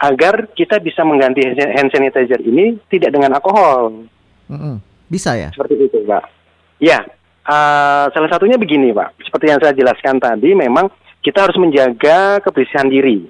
[0.00, 4.08] agar kita bisa mengganti hand sanitizer ini tidak dengan alkohol.
[4.50, 4.82] Mm-mm.
[5.06, 5.54] Bisa ya?
[5.54, 6.24] Seperti itu, Pak.
[6.82, 7.06] Ya,
[7.44, 9.20] eh, salah satunya begini, Pak.
[9.24, 10.88] Seperti yang saya jelaskan tadi, memang
[11.24, 13.24] kita harus menjaga kebersihan diri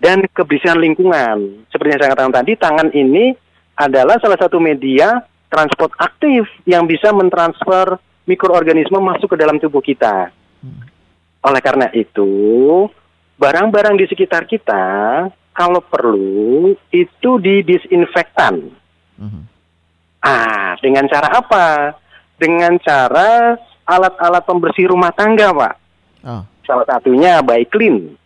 [0.00, 1.66] dan kebersihan lingkungan.
[1.72, 3.34] Seperti yang saya katakan tadi, tangan ini
[3.74, 10.32] adalah salah satu media transport aktif yang bisa mentransfer mikroorganisme masuk ke dalam tubuh kita.
[11.44, 12.32] Oleh karena itu,
[13.36, 14.84] barang-barang di sekitar kita
[15.52, 18.72] kalau perlu itu didisinfektan.
[19.20, 19.42] Mhm.
[20.24, 21.96] Ah, dengan cara apa?
[22.34, 23.54] Dengan cara
[23.86, 25.74] alat-alat pembersih rumah tangga, Pak.
[26.24, 28.16] Oh, Salah satunya baik clean.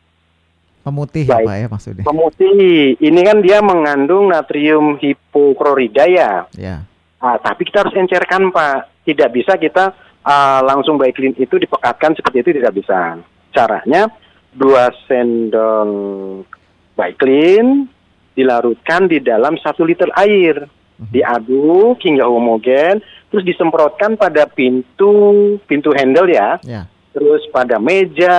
[0.89, 1.45] pemutih ya.
[1.45, 2.05] Pak ya maksudnya?
[2.09, 6.49] Pemutih, ini kan dia mengandung natrium hipoklorida ya.
[6.57, 6.89] Ya.
[7.21, 9.05] Ah, tapi kita harus encerkan, Pak.
[9.05, 9.93] Tidak bisa kita
[10.25, 13.21] ah, langsung baik clean itu dipekatkan seperti itu tidak bisa.
[13.53, 14.09] Caranya
[14.55, 16.49] dua sendok
[16.97, 17.87] baik clean
[18.33, 20.63] dilarutkan di dalam satu liter air,
[20.99, 22.99] diaduk hingga homogen,
[23.31, 26.91] terus disemprotkan pada pintu pintu handle ya, Ya.
[27.15, 28.39] terus pada meja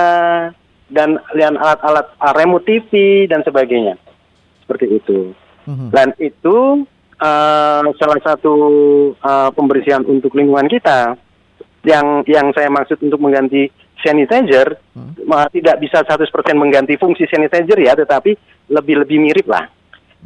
[0.92, 2.90] dan dan alat-alat ah, remote TV
[3.24, 3.96] dan sebagainya,
[4.64, 5.32] seperti itu.
[5.64, 5.88] Mhm.
[5.88, 6.84] Dan itu
[7.16, 8.54] eh, salah satu
[9.16, 11.16] eh, pembersihan untuk lingkungan kita.
[11.80, 13.72] Yang yang saya maksud untuk mengganti
[14.04, 14.76] sanitizer
[15.24, 18.36] ma- tidak bisa 100% mengganti fungsi sanitizer ya, tetapi
[18.68, 19.64] lebih-lebih mirip lah.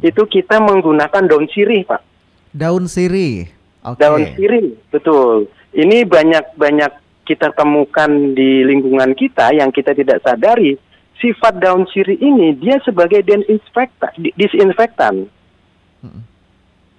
[0.03, 2.14] Itu kita menggunakan daun sirih, Pak.
[2.55, 3.51] Daun sirih.
[3.83, 3.99] Oke.
[3.99, 5.51] Daun sirih, betul.
[5.75, 6.91] Ini banyak-banyak
[7.27, 10.79] kita temukan di lingkungan kita yang kita tidak sadari.
[11.19, 15.27] Sifat daun sirih ini dia sebagai disinfektan, disinfektan.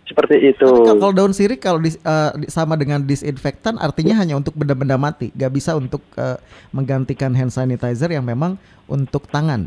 [0.07, 0.71] Seperti itu.
[0.71, 5.35] Tapi kalau- daun sirih kalau dis- di- sama dengan disinfektan artinya hanya untuk benda-benda mati,
[5.35, 6.39] nggak bisa untuk eh,
[6.71, 8.55] menggantikan hand sanitizer yang memang
[8.87, 9.67] untuk tangan.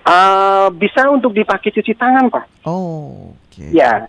[0.00, 2.64] Eh, bisa untuk dipakai cuci tangan, Pak.
[2.64, 3.64] Oh, oke.
[3.68, 4.08] Ya,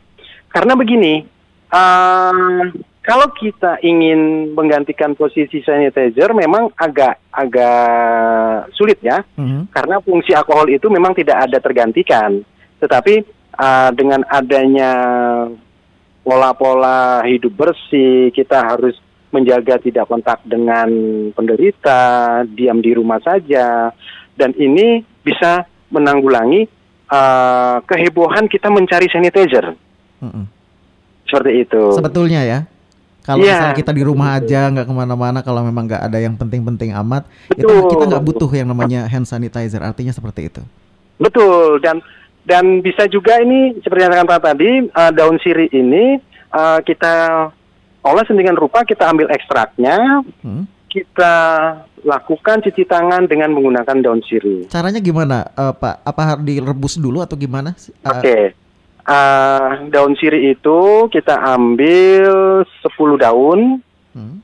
[0.52, 1.24] karena begini,
[1.72, 2.64] eh,
[3.02, 9.74] kalau kita ingin menggantikan posisi sanitizer, memang agak agak sulit ya, Mhm.
[9.74, 12.46] karena fungsi alkohol itu memang tidak ada tergantikan.
[12.78, 14.92] Tetapi eh, dengan adanya
[16.24, 18.96] pola-pola hidup bersih, kita harus
[19.32, 20.88] menjaga tidak kontak dengan
[21.36, 23.92] penderita, diam di rumah saja,
[24.38, 26.64] dan ini bisa menanggulangi
[27.12, 29.76] eh, kehebohan kita mencari sanitizer.
[30.22, 30.44] Mhm.
[31.28, 31.84] Seperti itu.
[31.92, 32.60] Sebetulnya ya.
[33.22, 33.54] Kalau Iya.
[33.54, 37.30] misalnya kita di rumah aja nggak ke mana-mana, kalau memang nggak ada yang penting-penting amat,
[37.54, 37.94] itu Betul.
[37.94, 39.78] kita nggak butuh yang namanya hand sanitizer.
[39.80, 40.62] Artinya seperti itu.
[41.22, 42.02] Betul dan
[42.42, 46.18] dan bisa juga ini seperti yang saya katakan tadi eh, daun sirih ini
[46.50, 47.14] eh, kita
[48.02, 50.66] olah sedemikian rupa kita ambil ekstraknya, Hmm.
[50.90, 51.34] kita
[52.02, 54.66] lakukan cuci tangan dengan menggunakan daun sirih.
[54.66, 56.02] Caranya gimana, eh, Pak?
[56.02, 57.78] Apa harus direbus dulu atau gimana?
[57.78, 58.38] Eh, Oke.
[59.12, 63.84] Ah, daun sirih itu kita ambil 10 daun.
[64.16, 64.40] hmm.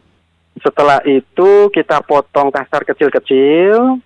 [0.59, 4.03] Setelah itu kita potong kasar kecil-kecil.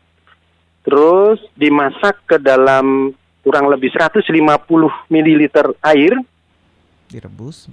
[0.86, 3.10] Terus dimasak ke dalam
[3.42, 4.30] kurang lebih 150
[5.10, 5.42] ml
[5.82, 6.14] air.
[7.10, 7.66] Direbus.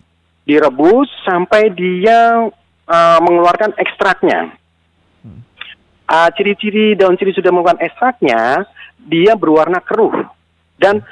[0.48, 2.48] Direbus sampai dia
[2.88, 4.56] ah, mengeluarkan ekstraknya.
[6.08, 8.64] Ah, ciri-ciri daun sirih sudah mengeluarkan ekstraknya,
[8.96, 10.16] dia berwarna keruh
[10.80, 11.04] dan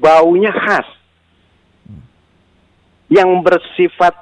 [0.00, 1.01] baunya khas.
[3.12, 4.14] Yang bersifat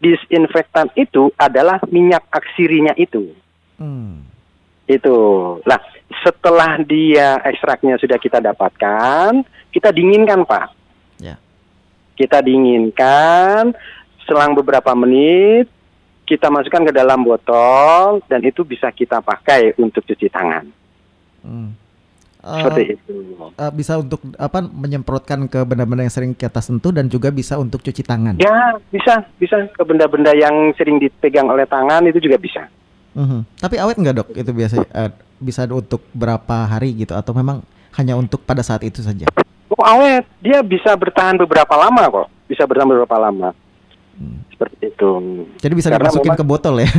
[0.00, 3.36] disinfektan itu adalah minyak aksirinya itu.
[3.76, 4.24] Hmm.
[4.88, 5.18] Itu.
[5.68, 5.78] Nah,
[6.24, 10.72] setelah dia ekstraknya sudah kita dapatkan, kita dinginkan, Pak.
[11.20, 11.36] Ya.
[12.16, 13.76] Kita dinginkan
[14.24, 15.68] selang beberapa menit,
[16.30, 20.64] kita masukkan ke dalam botol dan itu bisa kita pakai untuk cuci tangan.
[21.42, 21.74] Hmm.
[22.40, 23.14] Seperti itu.
[23.52, 27.84] Eh, bisa untuk apa menyemprotkan ke benda-benda yang sering kita sentuh dan juga bisa untuk
[27.84, 28.40] cuci tangan.
[28.40, 32.64] Ya, bisa, bisa ke benda-benda yang sering dipegang oleh tangan itu juga bisa.
[33.12, 33.60] Mhm.
[33.60, 34.28] Tapi awet nggak dok?
[34.32, 37.60] Itu biasa eh, bisa untuk berapa hari gitu atau memang
[38.00, 39.28] hanya untuk pada saat itu saja?
[39.70, 42.28] Oh, awet, dia bisa bertahan beberapa lama kok.
[42.48, 43.52] Bisa bertahan beberapa lama.
[44.52, 45.10] Seperti itu.
[45.60, 46.90] Jadi bisa Karena dimasukin memang- ke botol ya?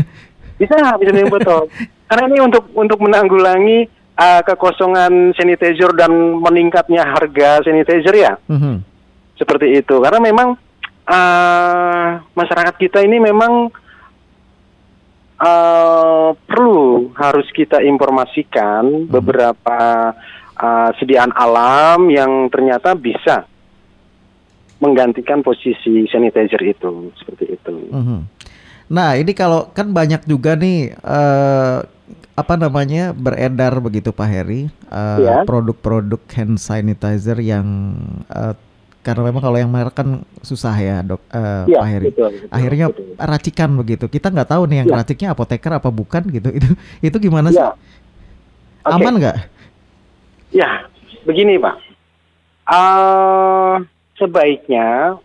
[0.57, 1.61] Bisa, bisa dengan botol.
[2.09, 3.89] Karena ini untuk untuk menanggulangi
[4.21, 8.33] uh, kekosongan sanitizer dan meningkatnya harga sanitizer ya.
[8.45, 8.85] Mhm.
[9.37, 9.97] Seperti itu.
[9.97, 10.53] Karena memang
[11.09, 13.73] uh, masyarakat kita ini memang
[15.41, 20.13] uh, perlu harus kita informasikan beberapa
[20.61, 23.49] uh, sediaan alam yang ternyata bisa
[24.81, 27.73] menggantikan posisi sanitizer itu seperti itu.
[27.93, 28.40] Mhm.
[28.91, 31.77] Nah ini kalau kan banyak juga nih eh,
[32.31, 35.47] apa namanya beredar begitu Pak Heri eh, Ya.
[35.47, 37.95] produk-produk hand sanitizer yang
[38.27, 38.51] eh,
[39.01, 42.05] karena memang kalau yang merek kan susah ya dok eh, Iya, Pak Heri.
[42.11, 43.05] betul, betul, Akhirnya betul.
[43.17, 44.05] racikan begitu.
[44.05, 44.95] Kita nggak tahu nih yang Ya.
[44.99, 46.49] raciknya apoteker apa bukan gitu.
[46.59, 46.67] Itu
[47.01, 47.57] itu gimana sih?
[47.57, 47.71] Ya.
[48.83, 48.93] Oke.
[48.97, 49.37] Aman nggak?
[50.51, 50.83] Ya,
[51.23, 51.75] begini Pak.
[52.67, 53.75] Eh,
[54.17, 55.15] sebaiknya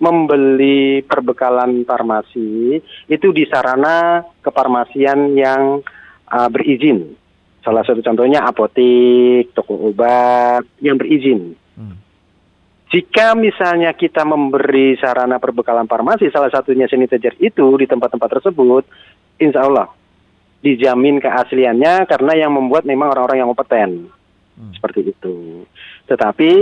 [0.00, 5.84] membeli perbekalan farmasi itu di sarana kefarmasian yang
[6.26, 7.14] eh, berizin.
[7.60, 11.52] Salah satu contohnya apotik, toko obat yang berizin.
[11.76, 12.00] Hmm.
[12.88, 18.88] Jika misalnya kita memberi sarana perbekalan farmasi, salah satunya sanitizer itu di tempat-tempat tersebut,
[19.36, 19.92] insya Allah
[20.64, 24.08] dijamin keasliannya karena yang membuat memang orang-orang yang kompeten.
[24.76, 25.64] Seperti itu.
[26.04, 26.52] Tetapi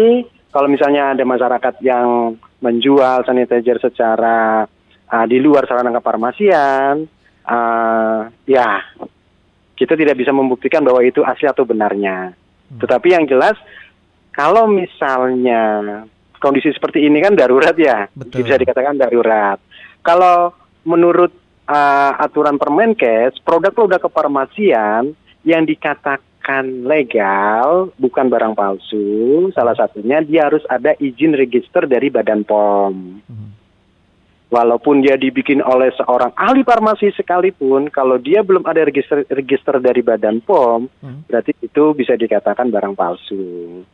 [0.54, 4.66] kalau misalnya ada masyarakat yang menjual sanitizer secara
[5.08, 7.06] ah, di luar sarana kefarmasian,
[7.46, 8.82] ah, ya
[9.78, 12.34] kita tidak bisa membuktikan bahwa itu asli atau benarnya.
[12.68, 13.54] Tetapi yang jelas
[14.34, 16.04] kalau misalnya
[16.38, 18.46] kondisi seperti ini kan darurat ya, Betul.
[18.46, 19.58] bisa dikatakan darurat.
[20.02, 20.54] Kalau
[20.86, 21.34] menurut
[21.66, 26.27] uh, aturan Permenkes, produk-produk kefarmasian yang dikatakan
[26.88, 33.20] legal bukan barang palsu, salah satunya dia harus ada izin register dari Badan POM.
[34.48, 40.00] Walaupun dia dibikin oleh seorang ahli farmasi sekalipun, kalau dia belum ada register register dari
[40.00, 41.28] Badan POM, Hmm.
[41.28, 43.84] berarti itu bisa dikatakan barang palsu.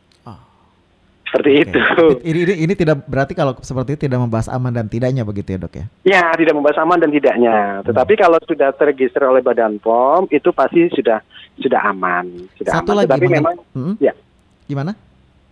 [1.25, 1.61] Seperti Oke.
[1.67, 1.79] itu.
[2.23, 5.59] Ini, ini ini tidak berarti kalau seperti itu tidak membahas aman dan tidaknya begitu ya
[5.59, 5.85] dok ya?
[6.05, 7.55] Ya, tidak membahas aman dan tidaknya.
[7.81, 11.19] Tetapi kalau sudah terregister oleh Badan POM, itu pasti sudah
[11.57, 12.29] sudah aman.
[12.55, 12.97] Sudah Satu aman.
[13.03, 13.95] lagi Tetapi mengen- memang, Hmm?
[13.97, 14.13] ya,
[14.65, 14.93] Gimana?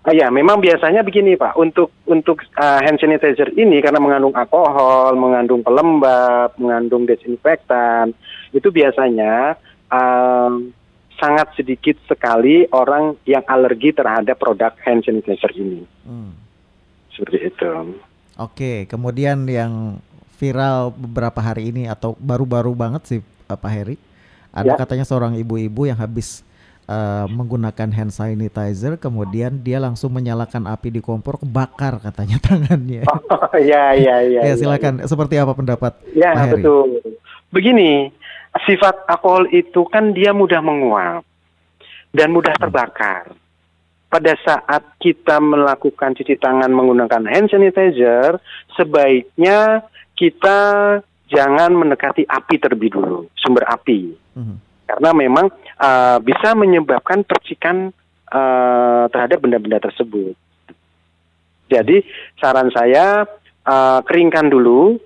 [0.03, 1.55] Ah, ya, memang biasanya begini Pak.
[1.55, 8.11] Untuk untuk uh, hand sanitizer ini karena mengandung alkohol, mengandung pelembab, mengandung desinfektan,
[8.51, 9.55] itu biasanya
[9.87, 10.75] um,
[11.15, 15.85] sangat sedikit sekali orang yang alergi terhadap produk hand sanitizer ini.
[16.03, 16.33] Hmm.
[17.09, 17.69] Seperti itu.
[18.35, 20.01] Oke, kemudian yang
[20.35, 23.95] viral beberapa hari ini atau baru-baru banget sih eh, Pak Heri,
[24.49, 24.75] ada Ya.
[24.75, 26.41] katanya seorang ibu-ibu yang habis
[26.83, 33.05] eh, menggunakan hand sanitizer, kemudian dia langsung menyalakan api di kompor, kebakar katanya tangannya.
[33.05, 33.21] Oh,
[33.55, 34.41] ya, ya, ya.
[34.41, 36.53] ya ya, silakan, seperti apa pendapat Ya, Pak Heri?
[36.59, 36.89] betul.
[37.53, 38.09] Begini,
[38.61, 41.25] sifat alkohol itu kan dia mudah menguap
[42.13, 43.33] dan mudah terbakar.
[44.13, 48.37] Pada saat kita melakukan cuci tangan menggunakan hand sanitizer,
[48.77, 49.81] sebaiknya
[50.13, 50.59] kita
[51.33, 54.13] jangan mendekati api terlebih dulu, sumber api.
[54.37, 54.55] Mhm.
[54.85, 55.49] Karena memang
[55.81, 57.89] uh, bisa menyebabkan percikan
[58.29, 60.37] uh, terhadap benda-benda tersebut.
[61.73, 62.05] Jadi
[62.37, 63.25] saran saya
[63.65, 65.01] uh, keringkan dulu.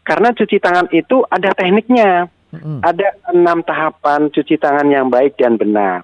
[0.00, 2.32] Karena cuci tangan itu ada tekniknya.
[2.48, 2.80] Mm-mm.
[2.80, 6.00] Ada enam tahapan cuci tangan yang baik dan benar.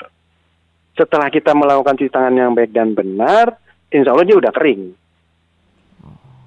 [0.93, 3.57] Setelah kita melakukan cuci tangan yang baik dan benar,
[3.89, 4.93] insya Allah dia udah kering.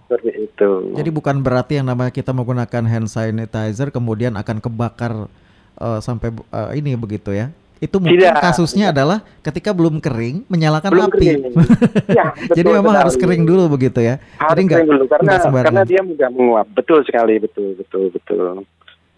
[0.07, 0.71] Seperti itu.
[0.95, 5.27] Jadi bukan berarti yang namanya kita menggunakan hand sanitizer kemudian akan kebakar
[5.75, 7.51] eh, sampai eh, ini begitu ya.
[7.77, 8.41] Itu mungkin Tidak.
[8.41, 11.13] kasusnya adalah ketika belum kering menyalakan Belum api.
[11.13, 11.41] kering.
[12.17, 13.35] Ya, Jadi betul memang harus sekali.
[13.37, 14.17] kering dulu begitu ya.
[14.39, 16.67] Harus Jadi nggak kering dulu karena karena dia mudah menguap.
[16.73, 18.63] Betul sekali, betul, betul, betul.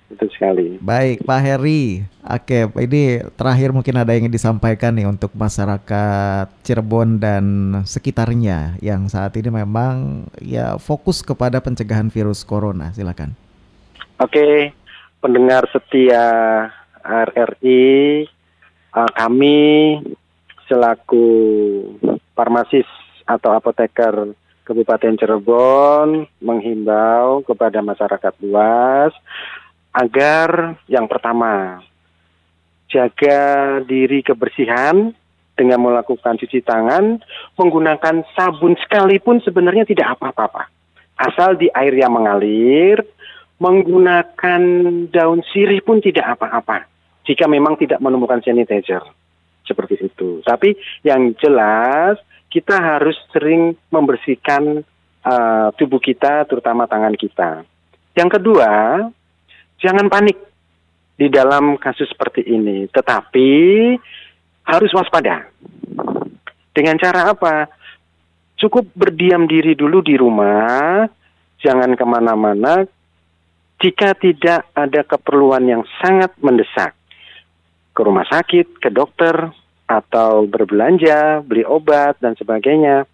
[0.09, 0.81] Betul sekali.
[0.81, 2.01] Baik, Pak Heri.
[2.25, 7.45] Oke, ini terakhir mungkin ada yang ingin disampaikan nih untuk masyarakat Cirebon dan
[7.85, 12.89] sekitarnya yang saat ini memang ya fokus kepada pencegahan virus corona.
[12.89, 13.37] Silakan.
[14.17, 14.73] Oke,
[15.21, 16.25] pendengar setia
[17.05, 18.25] RRI,
[18.97, 19.57] eh, kami
[20.65, 21.25] selaku
[22.33, 22.89] farmasis
[23.29, 24.33] atau apoteker
[24.65, 29.13] Kabupaten Cirebon menghimbau kepada masyarakat luas
[29.93, 31.81] agar yang pertama
[32.89, 33.39] jaga
[33.85, 35.13] diri kebersihan
[35.53, 37.19] dengan melakukan cuci tangan
[37.59, 40.71] menggunakan sabun sekalipun sebenarnya tidak apa-apa
[41.19, 43.03] asal di air yang mengalir
[43.59, 44.61] menggunakan
[45.11, 46.87] daun sirih pun tidak apa-apa
[47.27, 49.03] jika memang tidak menemukan sanitizer
[49.67, 50.41] seperti itu.
[50.41, 50.73] Tapi
[51.05, 52.17] yang jelas
[52.49, 54.81] kita harus sering membersihkan
[55.21, 57.61] uh, tubuh kita, terutama tangan kita.
[58.17, 58.71] Yang kedua,
[59.79, 60.37] jangan panik
[61.19, 63.49] di dalam kasus seperti ini, tetapi
[64.63, 65.47] harus waspada.
[66.71, 67.67] Dengan cara apa?
[68.59, 71.07] Cukup berdiam diri dulu di rumah,
[71.59, 72.87] jangan ke mana-mana.
[73.79, 76.91] Jika tidak ada keperluan yang sangat mendesak,
[77.95, 79.51] ke rumah sakit, ke dokter,
[79.89, 83.07] atau berbelanja, beli obat, dan sebagainya.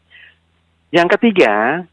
[0.90, 1.86] Yang ketiga,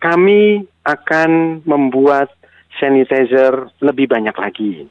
[0.00, 2.32] kami akan membuat
[2.78, 4.86] sanitizer lebih banyak lagi.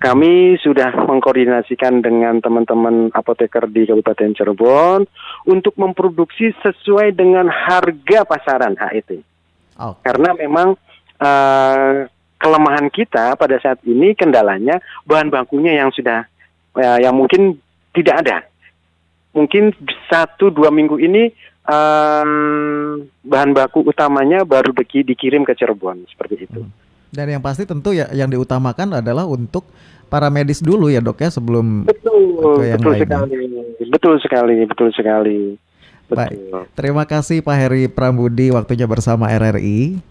[0.00, 5.04] Kami sudah mengkoordinasikan dengan teman-teman apoteker di Kabupaten Cirebon
[5.44, 9.20] untuk memproduksi sesuai dengan harga pasaran HET.
[9.76, 10.72] Oh, Karena memang
[11.20, 12.08] eh,
[12.40, 16.24] kelemahan kita pada saat ini kendalanya bahan bakunya yang sudah
[16.80, 17.60] ya, yang mungkin
[17.92, 18.38] tidak ada.
[19.36, 19.76] Mungkin
[20.08, 21.28] satu dua minggu ini
[21.68, 22.30] em,
[23.22, 26.64] bahan baku utamanya baru diki- dikirim ke Cirebon seperti itu.
[27.10, 29.66] Dan yang pasti tentu ya yang diutamakan adalah untuk
[30.10, 32.20] para medis dulu ya dok ya sebelum Betul,
[32.58, 33.06] Ke yang betul lainnya.
[33.06, 33.38] sekali,
[33.90, 35.40] betul sekali, betul sekali.
[36.10, 36.74] Baik.
[36.74, 40.02] Terima kasih Pak Heri Prambudi waktunya bersama RRI.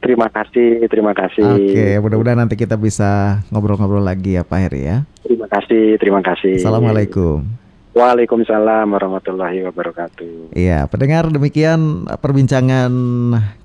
[0.00, 1.44] Terima kasih, terima kasih.
[1.44, 5.04] Oke, mudah-mudahan nanti kita bisa ngobrol-ngobrol lagi ya Pak Heri ya.
[5.24, 6.60] Terima kasih, terima kasih.
[6.60, 7.69] Assalamualaikum.
[8.00, 10.56] Waalaikumsalam warahmatullahi wabarakatuh.
[10.56, 12.88] Iya, pendengar demikian perbincangan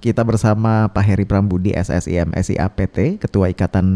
[0.04, 3.88] kita bersama Pak Heri Prambudi SSIM SIAPT, Ketua Ikatan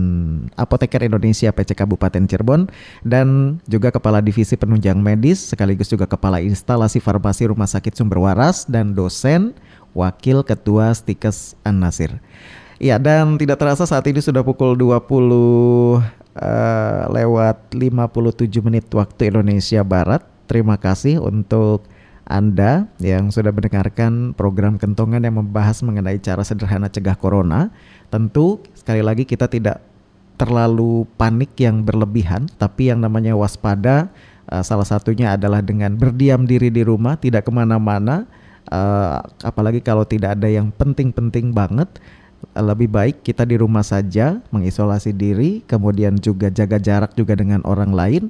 [0.56, 2.72] Apoteker Indonesia PC Kabupaten Cirebon
[3.04, 8.64] dan juga Kepala Divisi Penunjang Medis sekaligus juga Kepala Instalasi Farmasi Rumah Sakit Sumber Waras
[8.64, 9.52] dan dosen
[9.92, 12.16] Wakil Ketua Stikes An-Nasir.
[12.80, 16.00] Iya, dan tidak terasa saat ini sudah pukul 20
[16.40, 20.24] eh, lewat 57 menit waktu Indonesia Barat.
[20.48, 21.84] Terima kasih untuk
[22.24, 27.68] Anda yang sudah mendengarkan program Kentongan yang membahas mengenai cara sederhana cegah corona.
[28.08, 29.84] Tentu sekali lagi kita tidak
[30.40, 34.08] terlalu panik yang berlebihan, tapi yang namanya waspada
[34.48, 38.24] eh, salah satunya adalah dengan berdiam diri di rumah, tidak ke mana-mana,
[38.72, 41.92] eh, apalagi kalau tidak ada yang penting-penting banget.
[42.56, 47.92] Lebih baik kita di rumah saja, mengisolasi diri, kemudian juga jaga jarak juga dengan orang
[47.92, 48.24] lain,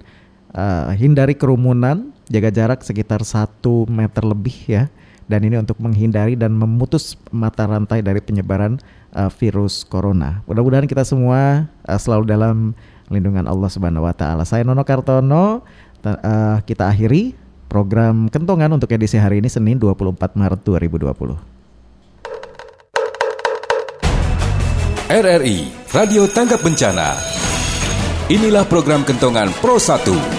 [0.54, 4.84] eh, hindari kerumunan, jaga jarak sekitar satu meter lebih ya.
[5.30, 8.82] Dan ini untuk menghindari dan memutus mata rantai dari penyebaran
[9.14, 10.42] eh, virus corona.
[10.50, 12.74] Mudah-mudahan kita semua eh, selalu dalam
[13.14, 14.46] lindungan Allah Subhanahu wa taala.
[14.46, 15.62] Saya Nono Kartono,
[16.02, 17.38] eh, kita akhiri
[17.70, 21.59] program Kentongan untuk edisi hari ini Senin 24 Maret 2020.
[25.10, 27.18] RRI Radio Tanggap Bencana.
[28.30, 30.39] Inilah program kentongan Pro 1